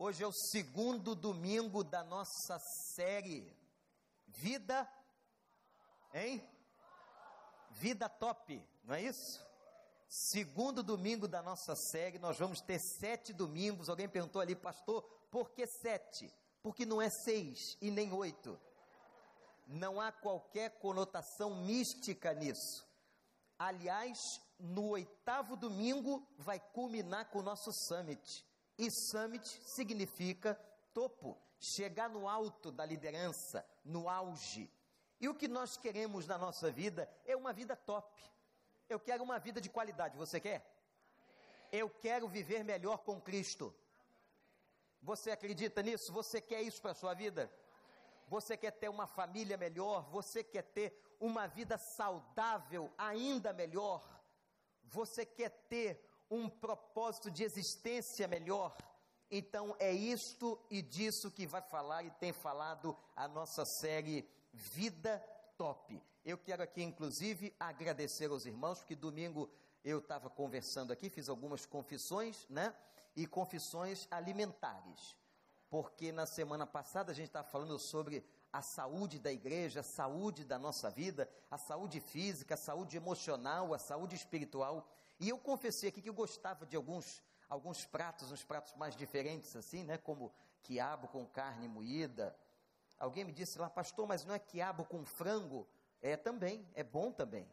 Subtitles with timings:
[0.00, 2.56] Hoje é o segundo domingo da nossa
[2.94, 3.52] série
[4.28, 4.88] Vida,
[6.14, 6.48] hein?
[7.72, 9.44] Vida Top, não é isso?
[10.08, 13.88] Segundo domingo da nossa série, nós vamos ter sete domingos.
[13.88, 16.32] Alguém perguntou ali, pastor, por que sete?
[16.62, 18.56] Porque não é seis e nem oito.
[19.66, 22.86] Não há qualquer conotação mística nisso.
[23.58, 28.46] Aliás, no oitavo domingo vai culminar com o nosso summit.
[28.78, 30.54] E summit significa
[30.94, 34.70] topo, chegar no alto da liderança, no auge.
[35.20, 38.22] E o que nós queremos na nossa vida é uma vida top.
[38.88, 40.16] Eu quero uma vida de qualidade.
[40.16, 40.64] Você quer?
[41.72, 43.74] Eu quero viver melhor com Cristo.
[45.02, 46.12] Você acredita nisso?
[46.12, 47.52] Você quer isso para a sua vida?
[48.28, 50.08] Você quer ter uma família melhor?
[50.10, 54.06] Você quer ter uma vida saudável ainda melhor?
[54.84, 58.76] Você quer ter um propósito de existência melhor.
[59.30, 65.18] Então é isto e disso que vai falar e tem falado a nossa série Vida
[65.56, 66.00] Top.
[66.24, 69.50] Eu quero aqui, inclusive, agradecer aos irmãos, porque domingo
[69.84, 72.74] eu estava conversando aqui, fiz algumas confissões, né?
[73.16, 75.16] E confissões alimentares.
[75.70, 80.44] Porque na semana passada a gente estava falando sobre a saúde da igreja, a saúde
[80.44, 84.88] da nossa vida, a saúde física, a saúde emocional, a saúde espiritual.
[85.18, 89.56] E eu confessei aqui que eu gostava de alguns, alguns pratos, uns pratos mais diferentes
[89.56, 89.98] assim, né?
[89.98, 92.36] Como quiabo com carne moída.
[92.98, 95.66] Alguém me disse lá, pastor, mas não é quiabo com frango?
[96.00, 97.48] É também, é bom também,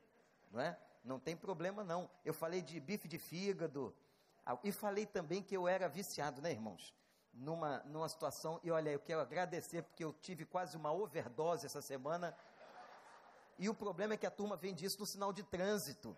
[0.52, 0.77] não é?
[1.03, 2.09] Não tem problema não.
[2.23, 3.95] Eu falei de bife de fígado
[4.63, 6.94] e falei também que eu era viciado, né, irmãos?
[7.33, 11.81] Numa, numa situação, e olha, eu quero agradecer porque eu tive quase uma overdose essa
[11.81, 12.35] semana.
[13.57, 16.17] E o problema é que a turma vende isso no sinal de trânsito.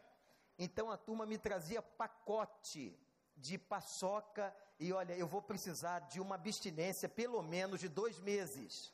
[0.57, 2.97] Então a turma me trazia pacote
[3.35, 8.91] de paçoca e olha, eu vou precisar de uma abstinência pelo menos de dois meses,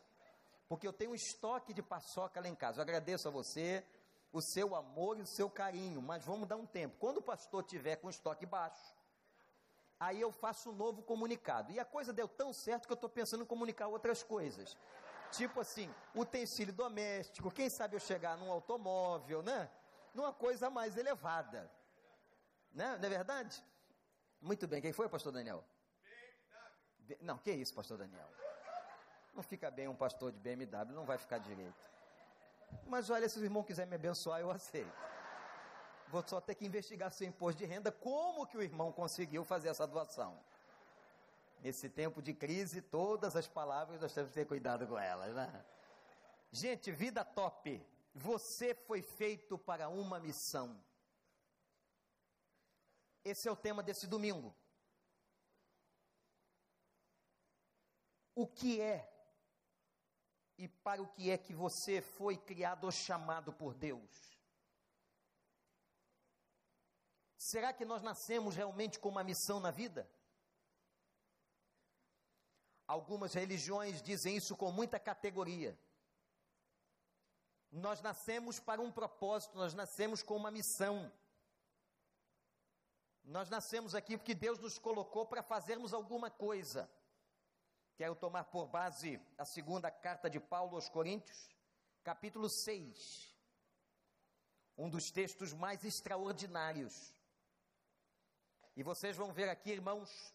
[0.68, 2.80] porque eu tenho um estoque de paçoca lá em casa.
[2.80, 3.86] Eu agradeço a você
[4.32, 6.98] o seu amor e o seu carinho, mas vamos dar um tempo.
[7.00, 8.96] Quando o pastor tiver com estoque baixo,
[10.00, 11.72] aí eu faço um novo comunicado.
[11.72, 14.76] E a coisa deu tão certo que eu estou pensando em comunicar outras coisas.
[15.32, 19.70] Tipo assim, utensílio doméstico, quem sabe eu chegar num automóvel, né?
[20.14, 21.70] Numa coisa mais elevada.
[22.72, 22.98] Né?
[22.98, 23.64] Não é verdade?
[24.42, 25.64] Muito bem, quem foi, pastor Daniel?
[27.00, 27.26] BMW.
[27.26, 28.30] Não, que isso, pastor Daniel?
[29.34, 31.74] Não fica bem um pastor de BMW, não vai ficar direito.
[32.86, 34.92] Mas olha, se o irmão quiser me abençoar, eu aceito.
[36.08, 39.70] Vou só ter que investigar seu imposto de renda, como que o irmão conseguiu fazer
[39.70, 40.40] essa doação.
[41.62, 45.66] Nesse tempo de crise, todas as palavras nós temos que ter cuidado com elas, né?
[46.52, 47.84] Gente, vida top.
[48.14, 50.84] Você foi feito para uma missão.
[53.24, 54.56] Esse é o tema desse domingo.
[58.36, 59.10] O que é
[60.58, 64.34] e para o que é que você foi criado ou chamado por Deus?
[67.38, 70.10] Será que nós nascemos realmente com uma missão na vida?
[72.88, 75.78] Algumas religiões dizem isso com muita categoria.
[77.74, 81.12] Nós nascemos para um propósito, nós nascemos com uma missão.
[83.24, 86.88] Nós nascemos aqui porque Deus nos colocou para fazermos alguma coisa.
[87.96, 91.50] Quero tomar por base a segunda carta de Paulo aos Coríntios,
[92.04, 93.36] capítulo 6.
[94.78, 97.12] Um dos textos mais extraordinários.
[98.76, 100.32] E vocês vão ver aqui, irmãos,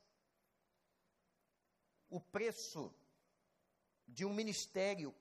[2.11, 2.93] o preço
[4.09, 5.15] de um ministério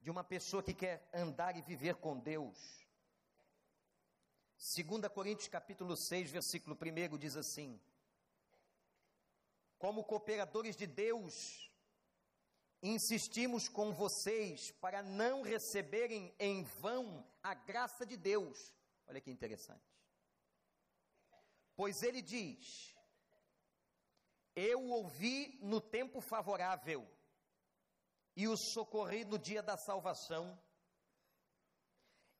[0.00, 2.80] de uma pessoa que quer andar e viver com Deus.
[4.76, 7.80] 2 Coríntios capítulo 6, versículo 1 diz assim:
[9.78, 11.70] Como cooperadores de Deus,
[12.82, 18.74] insistimos com vocês para não receberem em vão a graça de Deus.
[19.06, 19.84] Olha que interessante.
[21.74, 22.94] Pois ele diz:
[24.54, 27.06] Eu ouvi no tempo favorável
[28.36, 30.58] e os socorri no dia da salvação.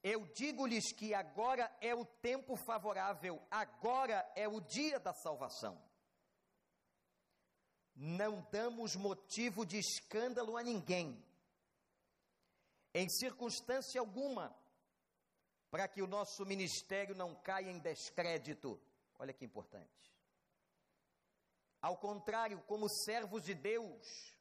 [0.03, 5.81] Eu digo-lhes que agora é o tempo favorável, agora é o dia da salvação.
[7.95, 11.23] Não damos motivo de escândalo a ninguém,
[12.95, 14.57] em circunstância alguma,
[15.71, 18.81] para que o nosso ministério não caia em descrédito.
[19.19, 20.11] Olha que importante.
[21.83, 24.35] Ao contrário, como servos de Deus,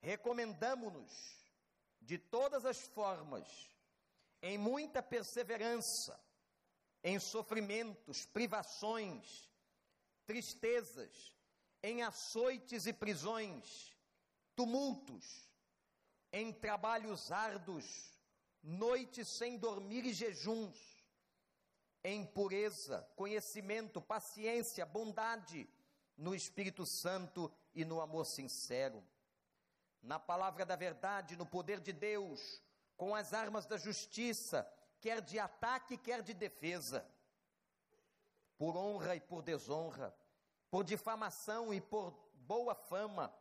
[0.00, 1.40] recomendamos-nos
[2.00, 3.46] de todas as formas,
[4.42, 6.18] em muita perseverança,
[7.04, 9.50] em sofrimentos, privações,
[10.26, 11.34] tristezas,
[11.82, 13.94] em açoites e prisões,
[14.54, 15.48] tumultos,
[16.32, 17.84] em trabalhos árduos,
[18.62, 20.78] noites sem dormir e jejuns,
[22.02, 25.68] em pureza, conhecimento, paciência, bondade,
[26.16, 29.02] no Espírito Santo e no amor sincero,
[30.02, 32.62] na palavra da verdade, no poder de Deus,
[32.96, 34.70] com as armas da justiça,
[35.00, 37.06] quer de ataque, quer de defesa,
[38.58, 40.14] por honra e por desonra,
[40.70, 43.34] por difamação e por boa fama,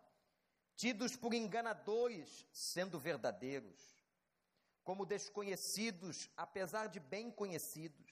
[0.76, 3.82] tidos por enganadores, sendo verdadeiros,
[4.84, 8.08] como desconhecidos, apesar de bem conhecidos,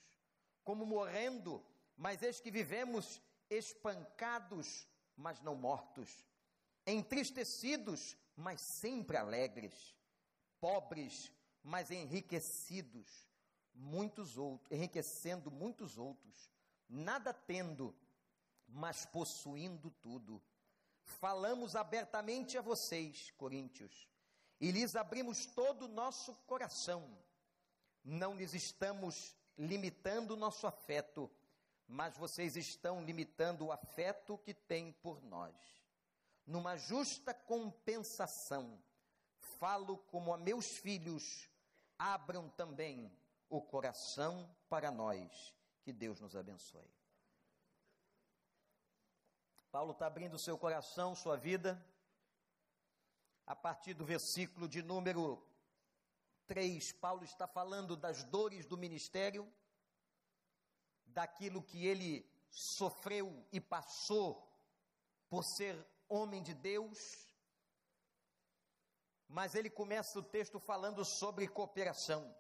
[0.64, 1.66] como morrendo,
[1.96, 6.26] mas eis que vivemos espancados, mas não mortos,
[6.86, 9.96] entristecidos, mas sempre alegres,
[10.62, 11.32] pobres,
[11.64, 13.28] mas enriquecidos,
[13.74, 16.52] muitos outros, enriquecendo muitos outros,
[16.88, 17.96] nada tendo,
[18.68, 20.42] mas possuindo tudo.
[21.04, 24.08] Falamos abertamente a vocês, coríntios,
[24.62, 27.18] e lhes abrimos todo o nosso coração.
[28.04, 31.30] Não lhes estamos limitando o nosso afeto,
[31.88, 35.56] mas vocês estão limitando o afeto que têm por nós.
[36.48, 38.82] Numa justa compensação,
[39.60, 41.50] falo como a meus filhos,
[42.00, 43.12] abram também
[43.50, 45.54] o coração para nós.
[45.84, 46.90] Que Deus nos abençoe.
[49.70, 51.86] Paulo está abrindo seu coração, sua vida,
[53.46, 55.46] a partir do versículo de número
[56.48, 56.94] 3.
[56.94, 59.52] Paulo está falando das dores do ministério,
[61.06, 64.50] daquilo que ele sofreu e passou
[65.28, 66.98] por ser homem de Deus.
[69.28, 72.36] Mas ele começa o texto falando sobre cooperação.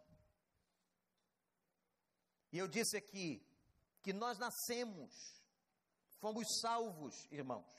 [2.52, 3.46] E eu disse aqui
[4.02, 5.44] que nós nascemos,
[6.20, 7.70] fomos salvos, irmãos,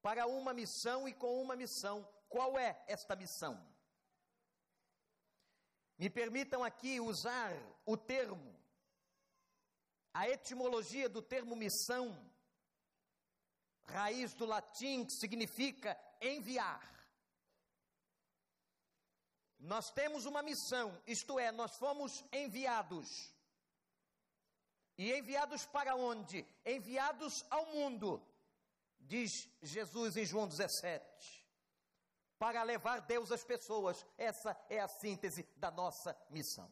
[0.00, 2.08] para uma missão e com uma missão.
[2.28, 3.62] Qual é esta missão?
[5.98, 7.52] Me permitam aqui usar
[7.84, 8.58] o termo,
[10.14, 12.29] a etimologia do termo missão,
[13.86, 16.88] raiz do latim que significa enviar.
[19.58, 23.30] Nós temos uma missão, isto é, nós fomos enviados.
[24.96, 26.46] E enviados para onde?
[26.64, 28.22] Enviados ao mundo,
[28.98, 31.46] diz Jesus em João 17.
[32.38, 34.06] Para levar Deus às pessoas.
[34.16, 36.70] Essa é a síntese da nossa missão.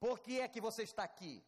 [0.00, 1.44] Por que é que você está aqui?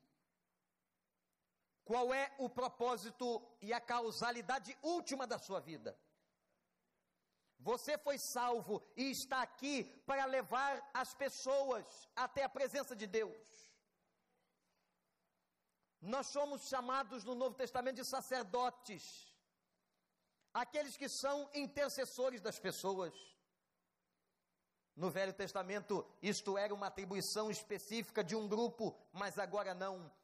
[1.91, 5.99] Qual é o propósito e a causalidade última da sua vida?
[7.59, 11.85] Você foi salvo e está aqui para levar as pessoas
[12.15, 13.45] até a presença de Deus.
[16.01, 19.27] Nós somos chamados no Novo Testamento de sacerdotes,
[20.55, 23.13] aqueles que são intercessores das pessoas.
[24.95, 30.20] No Velho Testamento, isto era uma atribuição específica de um grupo, mas agora não.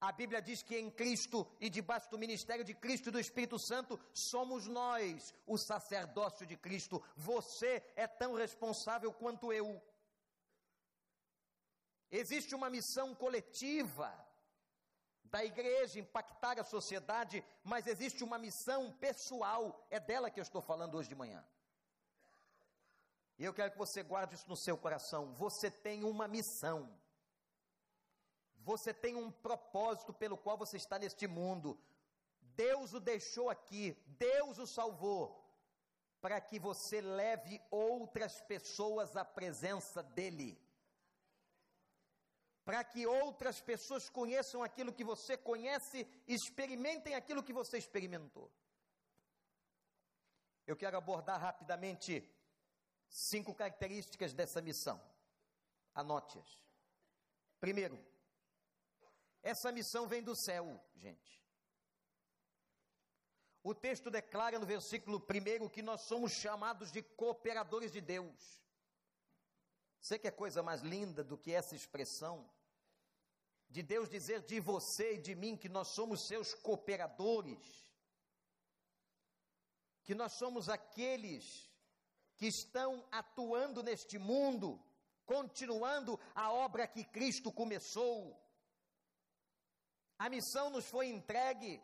[0.00, 3.58] A Bíblia diz que em Cristo e debaixo do ministério de Cristo e do Espírito
[3.58, 7.02] Santo somos nós, o sacerdócio de Cristo.
[7.16, 9.82] Você é tão responsável quanto eu.
[12.10, 14.12] Existe uma missão coletiva
[15.24, 20.62] da igreja impactar a sociedade, mas existe uma missão pessoal, é dela que eu estou
[20.62, 21.44] falando hoje de manhã.
[23.38, 25.32] E eu quero que você guarde isso no seu coração.
[25.34, 26.88] Você tem uma missão.
[28.70, 31.68] Você tem um propósito pelo qual você está neste mundo.
[32.64, 35.22] Deus o deixou aqui, Deus o salvou,
[36.20, 40.52] para que você leve outras pessoas à presença dEle.
[42.62, 48.50] Para que outras pessoas conheçam aquilo que você conhece, experimentem aquilo que você experimentou.
[50.66, 52.12] Eu quero abordar rapidamente
[53.08, 55.00] cinco características dessa missão.
[55.94, 56.50] Anote-as.
[57.58, 57.98] Primeiro,
[59.42, 61.38] essa missão vem do céu, gente.
[63.62, 68.62] O texto declara no versículo 1 que nós somos chamados de cooperadores de Deus.
[70.00, 72.48] Você que é coisa mais linda do que essa expressão?
[73.68, 77.86] De Deus dizer de você e de mim que nós somos seus cooperadores,
[80.04, 81.68] que nós somos aqueles
[82.36, 84.82] que estão atuando neste mundo,
[85.26, 88.40] continuando a obra que Cristo começou
[90.18, 91.82] a missão nos foi entregue.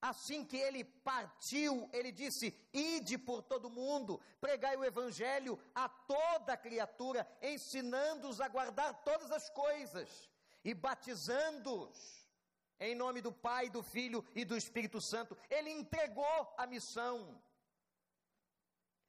[0.00, 6.56] Assim que ele partiu, ele disse: Ide por todo mundo, pregai o evangelho a toda
[6.56, 10.28] criatura, ensinando-os a guardar todas as coisas
[10.62, 12.22] e batizando-os
[12.78, 17.40] Em nome do Pai, do Filho e do Espírito Santo, ele entregou a missão.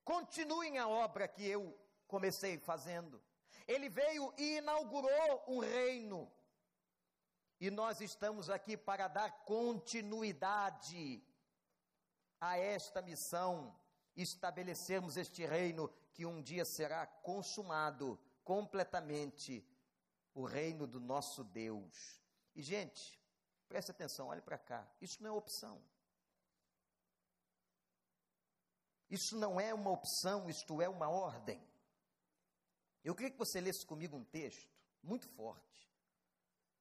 [0.06, 3.22] Continuem a obra que eu comecei fazendo.
[3.68, 6.32] Ele veio e inaugurou um reino.
[7.60, 11.24] E nós estamos aqui para dar continuidade
[12.40, 13.74] a esta missão,
[14.16, 19.66] estabelecermos este reino que um dia será consumado completamente
[20.34, 22.22] o reino do nosso Deus.
[22.54, 23.20] E, gente,
[23.68, 24.88] preste atenção, olhe para cá.
[25.02, 25.82] Isso não é opção.
[29.10, 31.62] Isso não é uma opção, isto é uma ordem.
[33.04, 35.95] Eu queria que você lesse comigo um texto muito forte,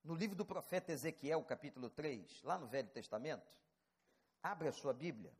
[0.04, 3.50] no livro do profeta Ezequiel, capítulo 3, lá no Velho Testamento.
[4.42, 5.34] Abra a sua Bíblia.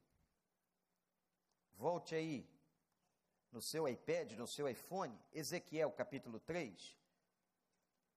[1.75, 2.49] Volte aí
[3.53, 6.99] no seu iPad, no seu iPhone, Ezequiel capítulo 3.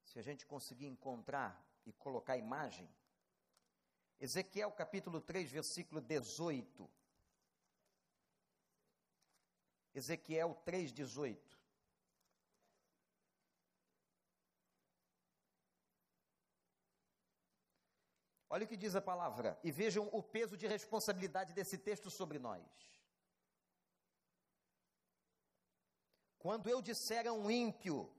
[0.05, 2.89] Se a gente conseguir encontrar e colocar a imagem.
[4.17, 6.89] Ezequiel capítulo 3, versículo 18.
[9.93, 11.56] Ezequiel 3, 18.
[18.57, 22.39] Olha o que diz a palavra, e vejam o peso de responsabilidade desse texto sobre
[22.39, 22.63] nós.
[26.39, 28.11] Quando eu disser a um ímpio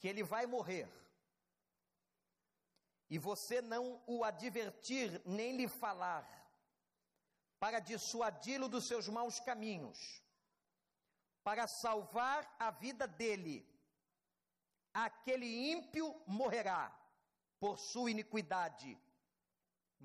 [0.00, 0.88] que ele vai morrer,
[3.08, 6.26] e você não o advertir nem lhe falar,
[7.60, 10.24] para dissuadi-lo dos seus maus caminhos,
[11.44, 13.64] para salvar a vida dele,
[14.92, 16.92] aquele ímpio morrerá
[17.60, 18.98] por sua iniquidade,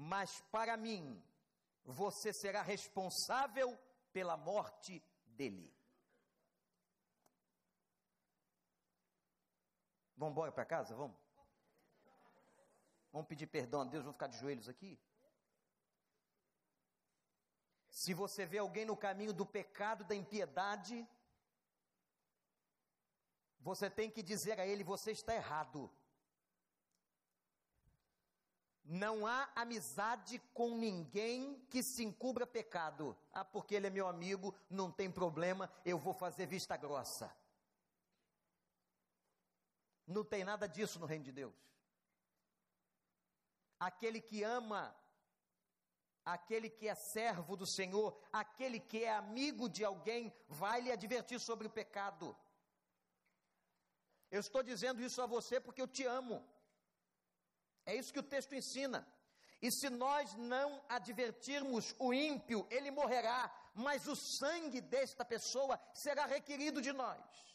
[0.01, 1.21] mas para mim
[1.83, 3.77] você será responsável
[4.13, 5.69] pela morte dele.
[10.15, 10.95] Vamos embora para casa?
[10.95, 11.17] Vamos?
[13.11, 14.97] Vamos pedir perdão a Deus, vamos ficar de joelhos aqui?
[17.89, 21.05] Se você vê alguém no caminho do pecado, da impiedade,
[23.59, 25.91] você tem que dizer a ele: você está errado.
[28.91, 33.15] Não há amizade com ninguém que se encubra pecado.
[33.31, 37.31] Ah, porque ele é meu amigo, não tem problema, eu vou fazer vista grossa.
[40.08, 41.53] Não tem nada disso no reino de Deus.
[43.79, 44.96] Aquele que ama,
[46.25, 51.39] aquele que é servo do Senhor, aquele que é amigo de alguém, vai lhe advertir
[51.39, 52.36] sobre o pecado.
[54.31, 56.43] Eu estou dizendo isso a você porque eu te amo.
[57.86, 59.07] É isso que o texto ensina.
[59.62, 66.25] E se nós não advertirmos o ímpio, ele morrerá, mas o sangue desta pessoa será
[66.25, 67.50] requerido de nós.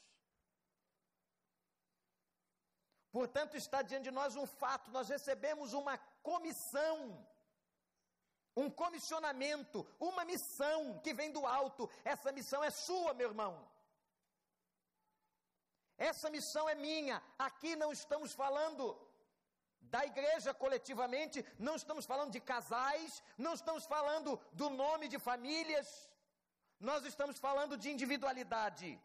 [3.11, 7.27] Portanto, está diante de nós um fato: nós recebemos uma comissão,
[8.57, 11.89] um comissionamento, uma missão que vem do alto.
[12.05, 13.67] Essa missão é sua, meu irmão.
[15.97, 17.23] Essa missão é minha.
[17.39, 19.01] Aqui não estamos falando
[19.93, 25.89] da igreja coletivamente, não estamos falando de casais, não estamos falando do nome de famílias,
[26.81, 29.01] nós estamos falando de individualidade.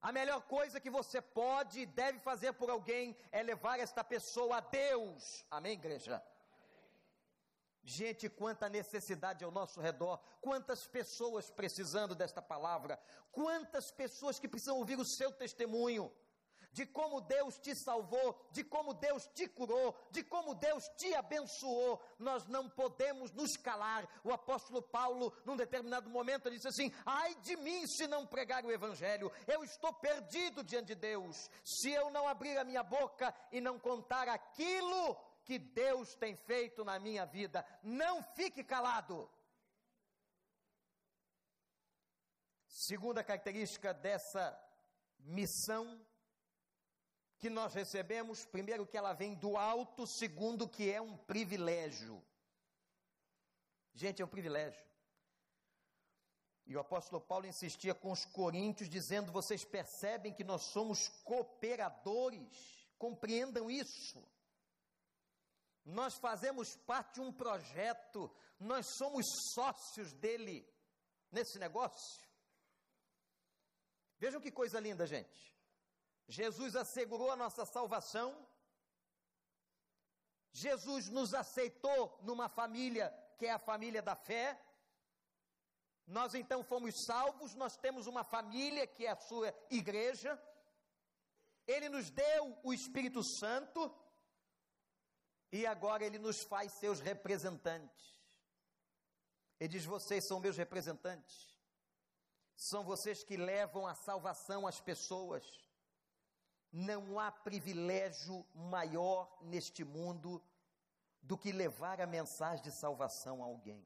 [0.00, 4.56] A melhor coisa que você pode e deve fazer por alguém é levar esta pessoa
[4.56, 5.44] a Deus.
[5.50, 6.22] Amém, igreja?
[7.82, 12.98] Gente, quanta necessidade ao nosso redor, quantas pessoas precisando desta palavra,
[13.32, 16.10] quantas pessoas que precisam ouvir o seu testemunho
[16.72, 22.00] de como Deus te salvou, de como Deus te curou, de como Deus te abençoou.
[22.18, 24.08] Nós não podemos nos calar.
[24.24, 28.72] O apóstolo Paulo, num determinado momento, disse assim: Ai de mim se não pregar o
[28.72, 31.50] Evangelho, eu estou perdido diante de Deus.
[31.64, 36.84] Se eu não abrir a minha boca e não contar aquilo que Deus tem feito
[36.84, 39.28] na minha vida, não fique calado.
[42.66, 44.58] Segunda característica dessa
[45.18, 46.00] missão
[47.40, 52.22] que nós recebemos, primeiro, que ela vem do alto, segundo, que é um privilégio.
[53.94, 54.84] Gente, é um privilégio.
[56.66, 62.86] E o apóstolo Paulo insistia com os coríntios, dizendo: vocês percebem que nós somos cooperadores,
[62.98, 64.22] compreendam isso.
[65.82, 70.68] Nós fazemos parte de um projeto, nós somos sócios dele
[71.32, 72.22] nesse negócio.
[74.18, 75.50] Vejam que coisa linda, gente.
[76.30, 78.28] Jesus assegurou a nossa salvação.
[80.52, 84.60] Jesus nos aceitou numa família que é a família da fé.
[86.06, 90.40] Nós então fomos salvos, nós temos uma família que é a sua igreja.
[91.66, 93.92] Ele nos deu o Espírito Santo.
[95.52, 98.16] E agora ele nos faz seus representantes.
[99.58, 101.58] Ele diz: Vocês são meus representantes.
[102.54, 105.69] São vocês que levam a salvação às pessoas.
[106.72, 110.42] Não há privilégio maior neste mundo
[111.22, 113.84] do que levar a mensagem de salvação a alguém.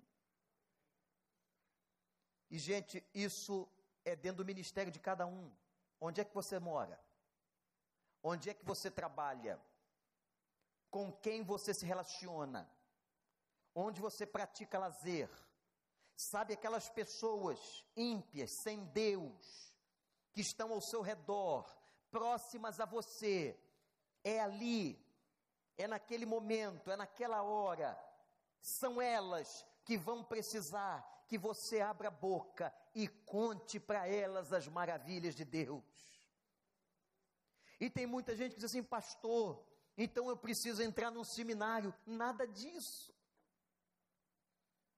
[2.51, 3.69] E, gente, isso
[4.05, 5.51] é dentro do ministério de cada um.
[6.01, 7.01] Onde é que você mora?
[8.23, 9.61] Onde é que você trabalha?
[10.91, 12.71] Com quem você se relaciona?
[13.75, 15.29] Onde você pratica lazer?
[16.17, 19.75] Sabe aquelas pessoas ímpias, sem Deus,
[20.33, 21.69] que estão ao seu redor,
[22.15, 23.59] próximas a você?
[24.23, 24.97] É ali,
[25.77, 27.99] é naquele momento, é naquela hora.
[28.61, 30.95] São elas que vão precisar
[31.27, 35.85] que você abra a boca e conte para elas as maravilhas de Deus.
[37.81, 39.67] E tem muita gente que diz assim, pastor,
[39.99, 41.93] então eu preciso entrar num seminário.
[42.07, 43.13] Nada disso.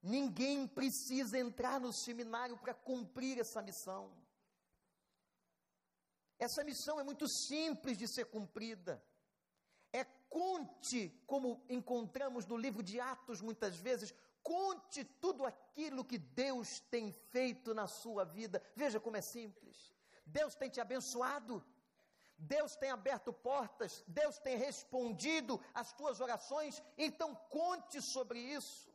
[0.03, 4.13] Ninguém precisa entrar no seminário para cumprir essa missão.
[6.39, 9.03] Essa missão é muito simples de ser cumprida.
[9.93, 16.81] É conte, como encontramos no livro de Atos muitas vezes, conte tudo aquilo que Deus
[16.81, 18.63] tem feito na sua vida.
[18.75, 19.93] Veja como é simples.
[20.27, 21.65] Deus tem te abençoado.
[22.39, 28.93] Deus tem aberto portas, Deus tem respondido às tuas orações, então conte sobre isso.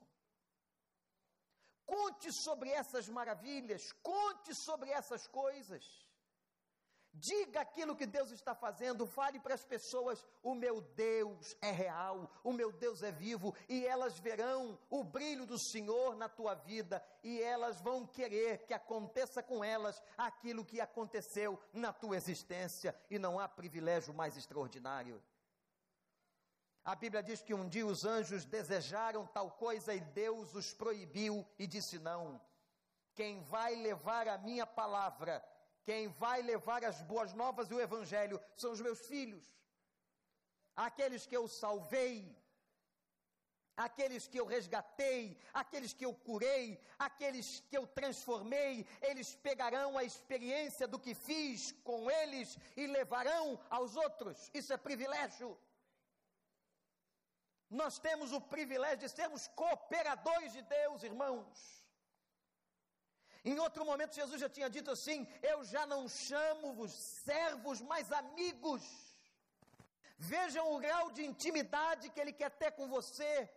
[1.86, 5.84] Conte sobre essas maravilhas, conte sobre essas coisas.
[7.14, 12.32] Diga aquilo que Deus está fazendo, fale para as pessoas: o meu Deus é real,
[12.44, 17.04] o meu Deus é vivo, e elas verão o brilho do Senhor na tua vida,
[17.22, 23.20] e elas vão querer que aconteça com elas aquilo que aconteceu na tua existência, e
[23.20, 25.22] não há privilégio mais extraordinário.
[26.84, 31.46] A Bíblia diz que um dia os anjos desejaram tal coisa e Deus os proibiu
[31.60, 32.42] e disse: Não.
[33.14, 35.44] Quem vai levar a minha palavra
[35.84, 39.46] quem vai levar as boas novas e o evangelho são os meus filhos,
[40.76, 42.16] aqueles que eu salvei,
[43.76, 50.04] aqueles que eu resgatei, aqueles que eu curei, aqueles que eu transformei, eles pegarão a
[50.04, 54.50] experiência do que fiz com eles e levarão aos outros.
[54.54, 55.58] Isso é privilégio.
[57.70, 61.81] Nós temos o privilégio de sermos cooperadores de Deus, irmãos.
[63.44, 68.84] Em outro momento, Jesus já tinha dito assim: Eu já não chamo-vos servos, mas amigos.
[70.18, 73.50] Vejam o grau de intimidade que Ele quer ter com você.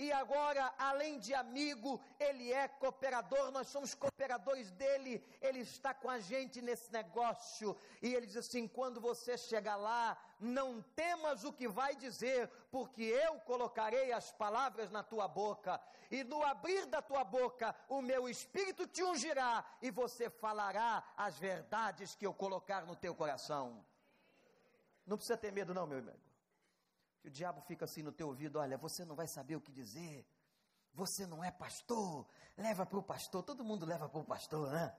[0.00, 6.08] E agora, além de amigo, ele é cooperador, nós somos cooperadores dele, ele está com
[6.08, 7.76] a gente nesse negócio.
[8.00, 13.02] E ele diz assim: quando você chegar lá, não temas o que vai dizer, porque
[13.02, 15.78] eu colocarei as palavras na tua boca,
[16.10, 21.38] e no abrir da tua boca, o meu espírito te ungirá, e você falará as
[21.38, 23.84] verdades que eu colocar no teu coração.
[25.06, 26.29] Não precisa ter medo, não, meu irmão
[27.20, 29.70] que o diabo fica assim no teu ouvido: olha, você não vai saber o que
[29.70, 30.26] dizer,
[30.92, 34.94] você não é pastor, leva para o pastor, todo mundo leva para o pastor, né?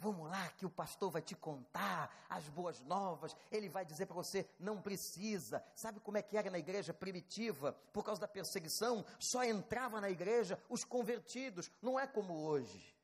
[0.00, 3.36] Vamos lá, que o pastor vai te contar as boas novas.
[3.50, 5.64] Ele vai dizer para você: não precisa.
[5.74, 7.72] Sabe como é que era na igreja primitiva?
[7.92, 11.68] Por causa da perseguição, só entrava na igreja os convertidos.
[11.82, 12.96] Não é como hoje.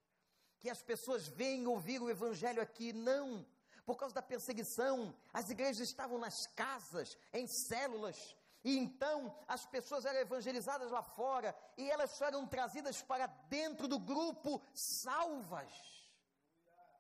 [0.61, 2.93] Que as pessoas vêm ouvir o evangelho aqui.
[2.93, 3.45] Não
[3.85, 10.07] por causa da perseguição, as igrejas estavam nas casas, em células, e então as pessoas
[10.07, 15.71] eram evangelizadas lá fora e elas só eram trazidas para dentro do grupo salvas.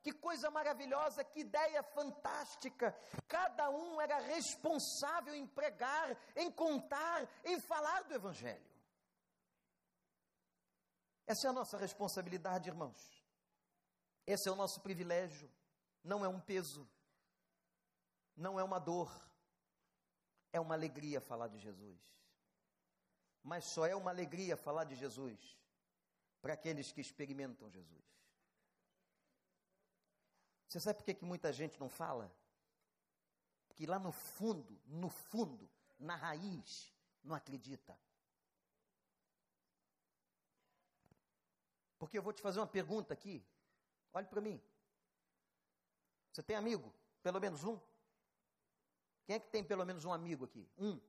[0.02, 2.94] Que coisa maravilhosa, que ideia fantástica.
[3.26, 8.74] Cada um era responsável em pregar, em contar, em falar do Evangelho.
[11.26, 13.24] Essa é a nossa responsabilidade, irmãos.
[14.26, 15.50] Esse é o nosso privilégio
[16.04, 16.86] não é um peso,
[18.36, 19.10] não é uma dor,
[20.52, 21.98] é uma alegria falar de Jesus.
[23.42, 25.58] Mas só é uma alegria falar de Jesus
[26.40, 28.04] para aqueles que experimentam Jesus.
[30.68, 32.34] Você sabe por que, que muita gente não fala?
[33.66, 37.98] Porque lá no fundo, no fundo, na raiz, não acredita.
[41.98, 43.44] Porque eu vou te fazer uma pergunta aqui.
[44.12, 44.62] Olhe para mim.
[46.34, 46.92] Você tem amigo?
[47.22, 47.78] Pelo menos um?
[49.24, 50.68] Quem é que tem pelo menos um amigo aqui?
[50.76, 51.00] Um.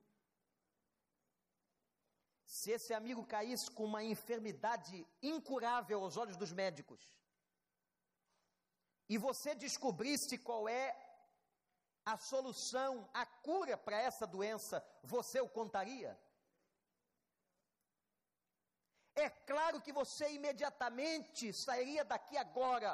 [2.45, 7.01] Se esse amigo caísse com uma enfermidade incurável aos olhos dos médicos,
[9.09, 10.95] e você descobrisse qual é
[12.05, 16.19] a solução, a cura para essa doença, você o contaria?
[19.15, 22.91] É claro que você imediatamente sairia daqui agora.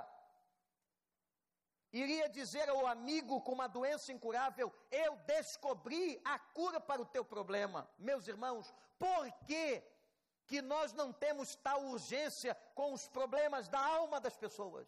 [1.94, 7.26] Iria dizer ao amigo com uma doença incurável: Eu descobri a cura para o teu
[7.26, 7.90] problema.
[7.98, 9.84] Meus irmãos, por que,
[10.48, 14.88] que nós não temos tal urgência com os problemas da alma das pessoas?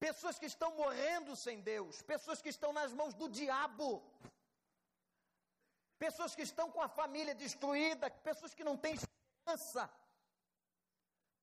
[0.00, 4.02] Pessoas que estão morrendo sem Deus, pessoas que estão nas mãos do diabo,
[5.98, 9.88] pessoas que estão com a família destruída, pessoas que não têm esperança,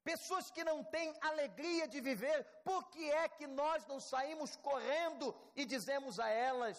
[0.10, 5.26] pessoas que não têm alegria de viver, por que é que nós não saímos correndo
[5.54, 6.78] e dizemos a elas: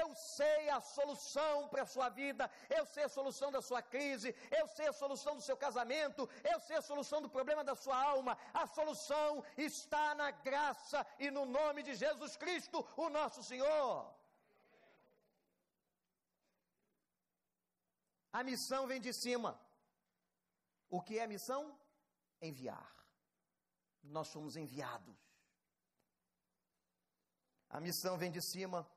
[0.00, 2.44] Eu sei a solução para a sua vida,
[2.78, 6.58] eu sei a solução da sua crise, eu sei a solução do seu casamento, eu
[6.66, 11.46] sei a solução do problema da sua alma, a solução está na graça e no
[11.58, 14.14] nome de Jesus Cristo, o nosso Senhor.
[18.38, 19.58] A missão vem de cima.
[20.90, 21.62] O que é missão?
[22.40, 22.94] Enviar.
[24.02, 25.16] Nós somos enviados.
[27.68, 28.88] A missão vem de cima.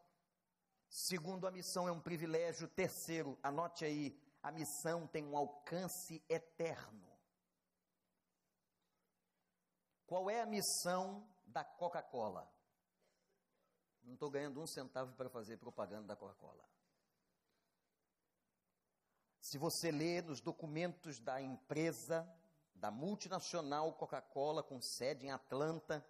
[0.90, 2.68] Segundo, a missão é um privilégio.
[2.68, 7.10] Terceiro, anote aí, a missão tem um alcance eterno.
[10.06, 12.52] Qual é a missão da Coca-Cola?
[14.02, 16.68] Não estou ganhando um centavo para fazer propaganda da Coca-Cola.
[19.40, 22.28] Se você ler nos documentos da empresa,
[22.80, 26.06] da multinacional Coca-Cola, com sede em Atlanta,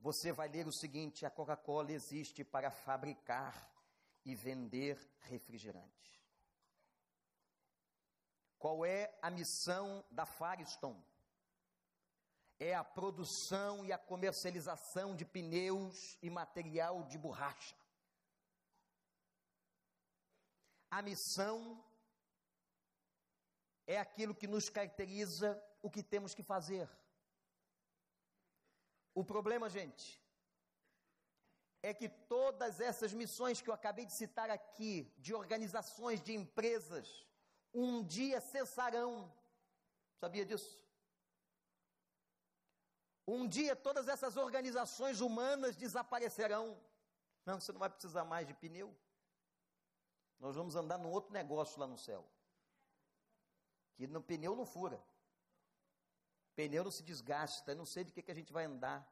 [0.00, 3.70] você vai ler o seguinte: a Coca-Cola existe para fabricar
[4.24, 6.22] e vender refrigerante.
[8.58, 11.04] Qual é a missão da Firestone?
[12.58, 17.76] É a produção e a comercialização de pneus e material de borracha.
[20.90, 21.84] A missão
[23.86, 26.88] é aquilo que nos caracteriza o que temos que fazer.
[29.14, 30.20] O problema, gente,
[31.82, 37.26] é que todas essas missões que eu acabei de citar aqui, de organizações, de empresas,
[37.72, 39.32] um dia cessarão.
[40.18, 40.82] Sabia disso?
[43.26, 46.78] Um dia todas essas organizações humanas desaparecerão.
[47.44, 48.94] Não, você não vai precisar mais de pneu.
[50.38, 52.26] Nós vamos andar num outro negócio lá no céu
[53.94, 55.02] que no pneu não fura.
[56.54, 59.08] Pneu não se desgasta, não sei de que, que a gente vai andar.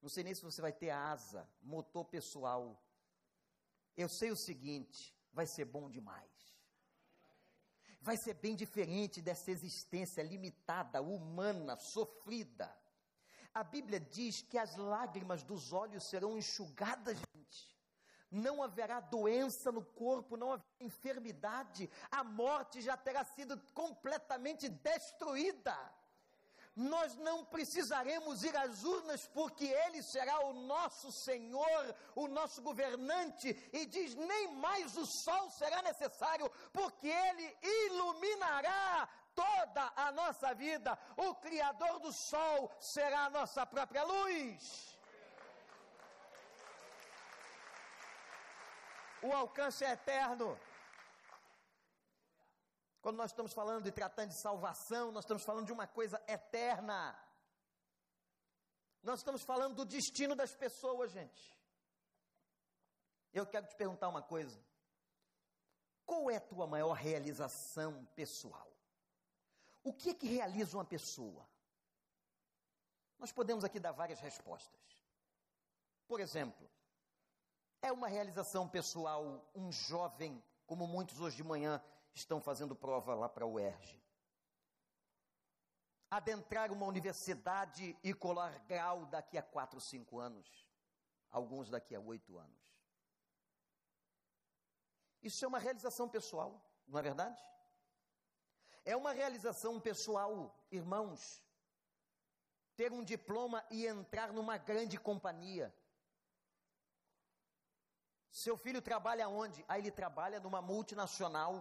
[0.00, 2.80] Não sei nem se você vai ter asa, motor pessoal.
[3.96, 6.30] Eu sei o seguinte, vai ser bom demais.
[8.00, 12.72] Vai ser bem diferente dessa existência limitada, humana, sofrida.
[13.52, 17.35] A Bíblia diz que as lágrimas dos olhos serão enxugadas, gente
[18.30, 25.76] não haverá doença no corpo, não haverá enfermidade, a morte já terá sido completamente destruída.
[26.76, 33.48] Nós não precisaremos ir às urnas, porque Ele será o nosso Senhor, o nosso governante,
[33.72, 40.98] e diz: nem mais o sol será necessário, porque Ele iluminará toda a nossa vida.
[41.16, 44.95] O Criador do sol será a nossa própria luz.
[49.26, 50.58] O alcance é eterno.
[53.00, 57.18] Quando nós estamos falando e tratando de salvação, nós estamos falando de uma coisa eterna.
[59.02, 61.56] Nós estamos falando do destino das pessoas, gente.
[63.32, 64.60] Eu quero te perguntar uma coisa.
[66.04, 68.72] Qual é a tua maior realização pessoal?
[69.82, 71.48] O que é que realiza uma pessoa?
[73.18, 74.80] Nós podemos aqui dar várias respostas.
[76.06, 76.70] Por exemplo,
[77.86, 81.80] é uma realização pessoal, um jovem, como muitos hoje de manhã
[82.12, 84.02] estão fazendo prova lá para o UERJ.
[86.10, 90.66] Adentrar uma universidade e colar grau daqui a quatro, cinco anos.
[91.30, 92.76] Alguns daqui a oito anos.
[95.22, 97.40] Isso é uma realização pessoal, não é verdade?
[98.84, 101.40] É uma realização pessoal, irmãos,
[102.74, 105.72] ter um diploma e entrar numa grande companhia
[108.42, 109.64] seu filho trabalha onde?
[109.66, 111.52] Ah, ele trabalha numa multinacional.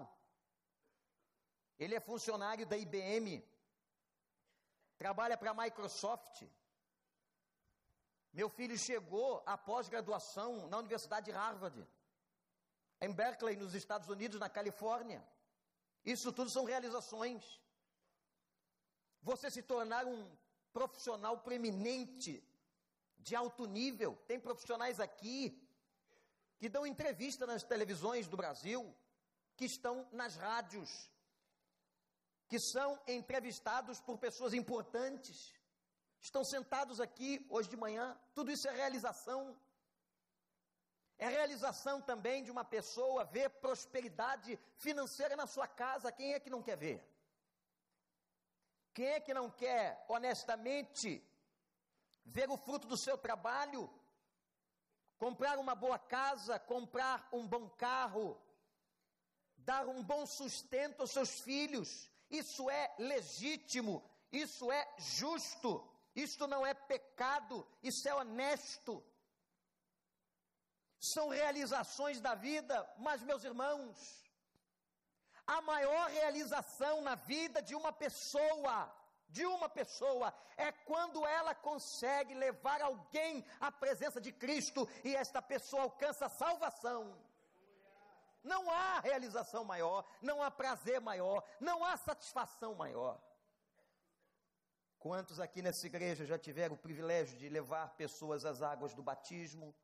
[1.79, 3.41] Ele é funcionário da IBM.
[4.97, 6.43] Trabalha para a Microsoft.
[8.33, 11.87] Meu filho chegou à pós-graduação na Universidade de Harvard,
[12.99, 15.25] em Berkeley, nos Estados Unidos, na Califórnia.
[16.03, 17.61] Isso tudo são realizações.
[19.21, 20.29] Você se tornar um
[20.73, 22.43] profissional preeminente,
[23.17, 24.17] de alto nível.
[24.27, 25.64] Tem profissionais aqui
[26.57, 28.95] que dão entrevista nas televisões do Brasil,
[29.55, 31.09] que estão nas rádios.
[32.47, 35.51] que são entrevistados por pessoas importantes,
[36.21, 39.59] estão sentados aqui hoje de manhã, tudo isso é realização.
[41.17, 46.11] É realização também de uma pessoa ver prosperidade financeira na sua casa.
[46.11, 47.03] Quem é que não quer ver?
[48.93, 51.23] Quem é que não quer, honestamente,
[52.25, 53.89] ver o fruto do seu trabalho?
[55.17, 58.39] Comprar uma boa casa, comprar um bom carro,
[59.57, 62.09] dar um bom sustento aos seus filhos.
[62.29, 69.03] Isso é legítimo, isso é justo, isto não é pecado, isso é honesto
[71.13, 74.23] são realizações da vida, mas, meus irmãos,
[75.45, 78.91] a maior realização na vida de uma pessoa,
[79.37, 85.41] de uma pessoa, é quando ela consegue levar alguém à presença de Cristo e esta
[85.41, 86.99] pessoa alcança salvação.
[88.51, 93.15] Não há realização maior, não há prazer maior, não há satisfação maior.
[94.99, 99.75] Quantos aqui nessa igreja já tiveram o privilégio de levar pessoas às águas do batismo?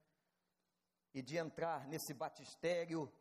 [1.14, 3.12] e de entrar nesse batistério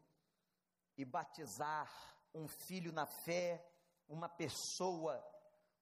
[0.96, 1.90] e batizar
[2.32, 3.64] um filho na fé,
[4.08, 5.24] uma pessoa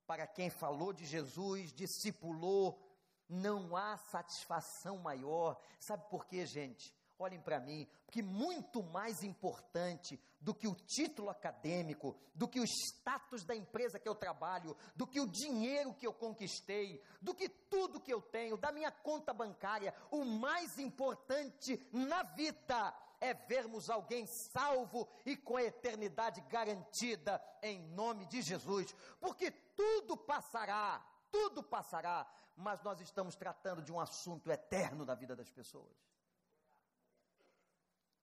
[0.09, 2.83] para quem falou de Jesus, discipulou,
[3.29, 5.61] não há satisfação maior.
[5.79, 6.97] Sabe por quê, gente?
[7.19, 12.65] olhem para mim, porque muito mais importante do que o título acadêmico, do que o
[12.65, 17.49] status da empresa que eu trabalho, do que o dinheiro que eu conquistei, do que
[17.49, 23.91] tudo que eu tenho, da minha conta bancária, o mais importante na vida é vermos
[23.91, 31.63] alguém salvo e com a eternidade garantida em nome de Jesus, porque tudo passará, tudo
[31.63, 35.97] passará, mas nós estamos tratando de um assunto eterno da vida das pessoas.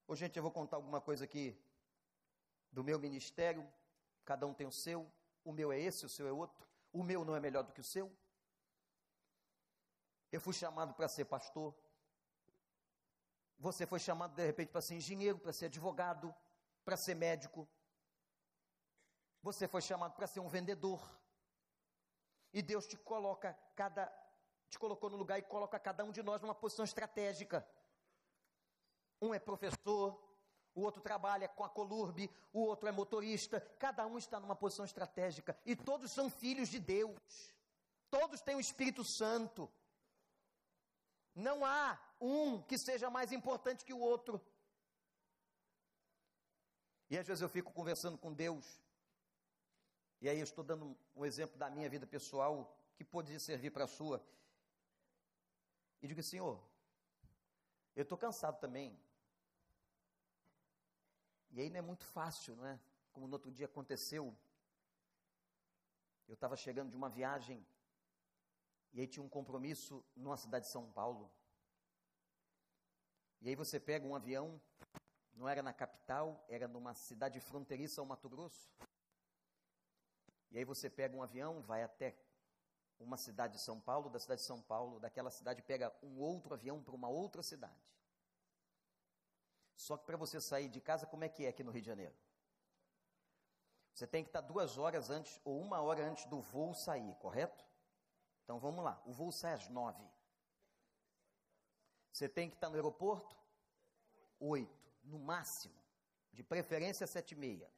[0.08, 1.60] Ô, gente, eu vou contar alguma coisa aqui
[2.72, 3.68] do meu ministério.
[4.24, 5.12] Cada um tem o seu.
[5.44, 6.68] O meu é esse, o seu é outro.
[6.92, 8.12] O meu não é melhor do que o seu.
[10.32, 11.74] Eu fui chamado para ser pastor.
[13.58, 16.34] Você foi chamado, de repente, para ser engenheiro, para ser advogado,
[16.84, 17.68] para ser médico.
[19.42, 21.02] Você foi chamado para ser um vendedor.
[22.54, 24.12] E Deus te coloca cada
[24.70, 27.66] te colocou no lugar e coloca cada um de nós numa posição estratégica.
[29.22, 30.20] Um é professor,
[30.74, 34.84] o outro trabalha com a Colurbe, o outro é motorista, cada um está numa posição
[34.84, 37.18] estratégica e todos são filhos de Deus.
[38.10, 39.72] Todos têm o Espírito Santo.
[41.34, 44.42] Não há um que seja mais importante que o outro.
[47.10, 48.82] E às vezes eu fico conversando com Deus,
[50.22, 53.84] e aí eu estou dando um exemplo da minha vida pessoal que pode servir para
[53.84, 54.26] a sua.
[56.02, 56.60] E digo, Senhor,
[57.96, 58.98] eu estou cansado também.
[61.52, 62.80] E aí não é muito fácil, não é?
[63.14, 64.36] Como no outro dia aconteceu.
[66.28, 67.66] Eu estava chegando de uma viagem
[68.94, 71.32] e aí tinha um compromisso numa cidade de São Paulo.
[73.46, 74.60] E aí você pega um avião,
[75.36, 78.68] não era na capital, era numa cidade fronteiriça ao Mato Grosso.
[80.50, 82.18] E aí você pega um avião, vai até
[83.00, 86.56] uma cidade de São Paulo, da cidade de São Paulo, daquela cidade pega um outro
[86.56, 87.88] avião para uma outra cidade.
[89.76, 91.88] Só que para você sair de casa, como é que é aqui no Rio de
[91.88, 92.16] Janeiro?
[93.94, 97.64] Você tem que estar duas horas antes ou uma hora antes do voo sair, correto?
[98.44, 100.04] Então vamos lá, o voo sai às nove.
[102.16, 103.36] Você tem que estar no aeroporto
[104.40, 105.76] oito, no máximo.
[106.32, 107.70] De preferência sete e meia.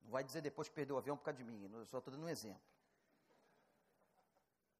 [0.00, 2.12] Não vai dizer depois que perdeu o avião por causa de mim, eu só estou
[2.12, 2.62] dando um exemplo.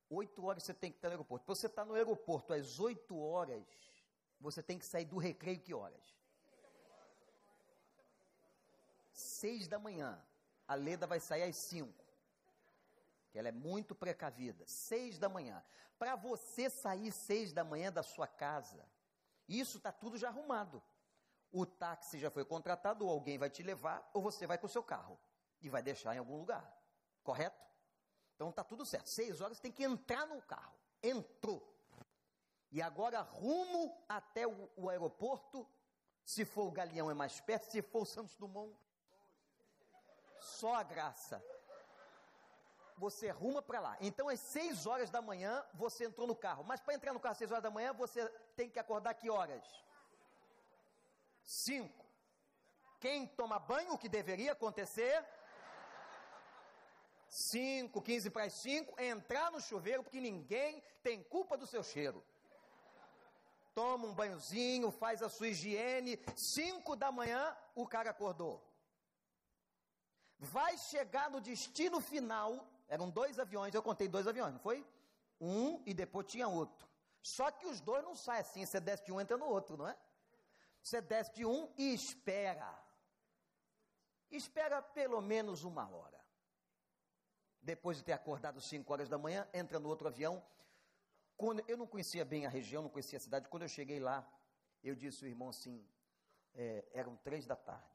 [0.09, 1.45] Oito horas você tem que estar no aeroporto.
[1.45, 3.67] Para você estar no aeroporto às oito horas,
[4.41, 6.17] você tem que sair do recreio que horas?
[9.11, 10.25] Seis da manhã.
[10.69, 12.06] A Leda vai sair às cinco.
[13.37, 14.67] Que ela é muito precavida.
[14.67, 15.63] Seis da manhã.
[15.99, 18.83] Para você sair seis da manhã da sua casa,
[19.47, 20.83] isso está tudo já arrumado.
[21.53, 24.71] O táxi já foi contratado, ou alguém vai te levar, ou você vai com o
[24.71, 25.21] seu carro
[25.61, 26.67] e vai deixar em algum lugar.
[27.23, 27.63] Correto?
[28.35, 29.11] Então está tudo certo.
[29.11, 30.75] Seis horas tem que entrar no carro.
[31.03, 31.63] Entrou.
[32.73, 35.69] E agora rumo até o, o aeroporto.
[36.25, 38.75] Se for o Galeão é mais perto, se for o Santos Dumont,
[40.41, 41.45] só a graça.
[42.97, 43.97] Você ruma para lá.
[44.01, 46.65] Então, às 6 horas da manhã, você entrou no carro.
[46.65, 49.29] Mas para entrar no carro às 6 horas da manhã, você tem que acordar que
[49.29, 49.65] horas?
[51.43, 52.05] 5.
[52.99, 55.25] Quem toma banho, o que deveria acontecer?
[57.29, 62.25] 5, 15 para as 5, entrar no chuveiro, porque ninguém tem culpa do seu cheiro
[63.77, 66.19] toma um banhozinho, faz a sua higiene.
[66.35, 68.55] Cinco da manhã, o cara acordou.
[70.39, 72.51] vai chegar no destino final.
[72.89, 74.87] Eram dois aviões, eu contei dois aviões, não foi?
[75.41, 76.89] Um e depois tinha outro.
[77.21, 79.89] Só que os dois não saem assim, você desce de um, entra no outro, não
[79.89, 79.97] é?
[80.83, 82.73] Você desce de um e espera.
[84.31, 86.25] Espera pelo menos uma hora.
[87.61, 90.41] Depois de ter acordado 5 horas da manhã, entra no outro avião.
[91.37, 93.49] Quando eu não conhecia bem a região, não conhecia a cidade.
[93.49, 94.25] Quando eu cheguei lá,
[94.83, 95.85] eu disse ao irmão assim:
[96.55, 97.91] é, eram três da tarde.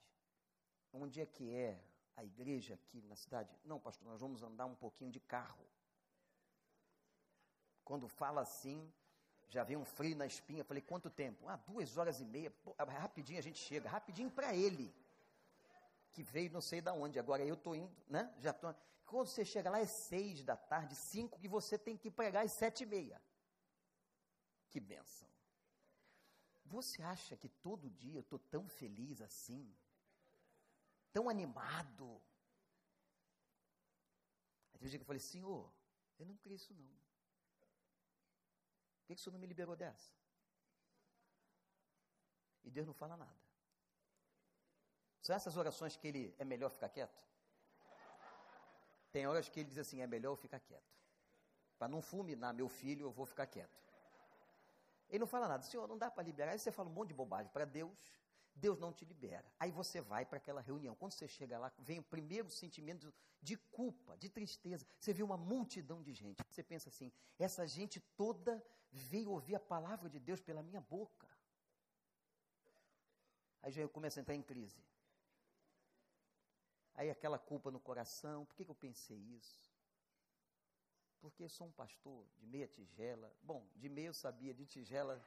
[0.91, 1.81] Onde é que é
[2.15, 3.55] a igreja aqui na cidade?
[3.63, 5.65] Não, pastor, nós vamos andar um pouquinho de carro.
[7.83, 8.91] Quando fala assim,
[9.47, 10.63] já vem um frio na espinha.
[10.63, 11.47] Falei, quanto tempo?
[11.47, 12.49] Ah, duas horas e meia.
[12.49, 14.93] Pô, rapidinho a gente chega, rapidinho para ele.
[16.13, 17.19] Que veio não sei da onde.
[17.19, 18.33] Agora eu estou indo, né?
[18.39, 18.73] Já tô.
[19.05, 22.53] Quando você chega lá é seis da tarde, cinco, que você tem que pregar às
[22.53, 23.21] sete e meia.
[24.69, 25.27] Que benção.
[26.63, 29.69] Você acha que todo dia eu estou tão feliz assim?
[31.11, 32.21] Tão animado?
[34.71, 35.71] Aí teve um dia que eu falei, Senhor,
[36.19, 36.91] eu não creio isso não.
[38.99, 40.13] Por que, que o Senhor não me liberou dessa?
[42.63, 43.41] E Deus não fala nada.
[45.21, 47.21] São essas orações que ele é melhor ficar quieto?
[49.11, 50.91] Tem horas que ele diz assim: é melhor eu ficar quieto.
[51.77, 53.81] Para não fulminar meu filho, eu vou ficar quieto.
[55.09, 56.51] Ele não fala nada, Senhor, não dá para liberar.
[56.51, 58.20] Aí você fala um monte de bobagem para Deus,
[58.55, 59.45] Deus não te libera.
[59.59, 60.95] Aí você vai para aquela reunião.
[60.95, 64.85] Quando você chega lá, vem o primeiro sentimento de culpa, de tristeza.
[64.99, 66.43] Você vê uma multidão de gente.
[66.49, 71.27] Você pensa assim: essa gente toda veio ouvir a palavra de Deus pela minha boca.
[73.61, 74.83] Aí já começa a entrar em crise.
[76.93, 79.71] Aí aquela culpa no coração, por que, que eu pensei isso?
[81.19, 83.31] Porque sou um pastor de meia tigela.
[83.41, 85.23] Bom, de meia eu sabia, de tigela.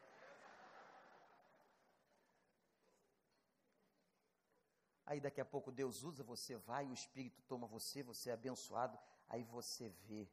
[5.06, 8.98] Aí daqui a pouco Deus usa, você vai, o Espírito toma você, você é abençoado.
[9.28, 10.28] Aí você vê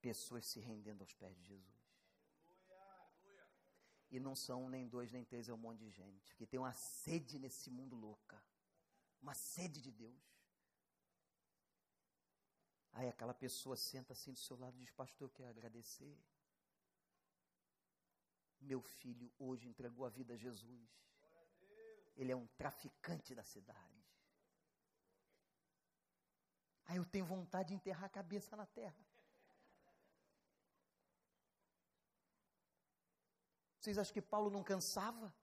[0.00, 1.84] pessoas se rendendo aos pés de Jesus.
[4.10, 6.30] E não são nem dois, nem três, é um monte de gente.
[6.32, 8.40] Porque tem uma sede nesse mundo louca
[9.24, 10.22] uma sede de Deus.
[12.92, 16.14] Aí aquela pessoa senta assim do seu lado e diz: Pastor, eu quero agradecer.
[18.60, 20.88] Meu filho hoje entregou a vida a Jesus.
[22.16, 24.04] Ele é um traficante da cidade.
[26.86, 29.04] Aí eu tenho vontade de enterrar a cabeça na terra.
[33.78, 35.34] Vocês acham que Paulo não cansava?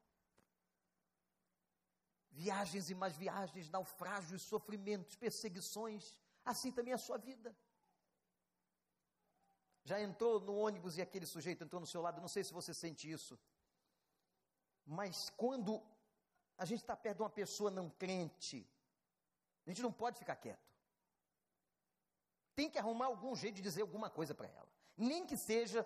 [2.31, 7.55] viagens e mais viagens, naufrágios, sofrimentos, perseguições, assim também a sua vida.
[9.83, 12.73] Já entrou no ônibus e aquele sujeito entrou no seu lado, não sei se você
[12.73, 13.37] sente isso,
[14.85, 15.83] mas quando
[16.61, 18.69] a gente está perto de uma pessoa não crente,
[19.65, 20.71] a gente não pode ficar quieto.
[22.53, 25.83] Tem que arrumar algum jeito de dizer alguma coisa para ela, nem que seja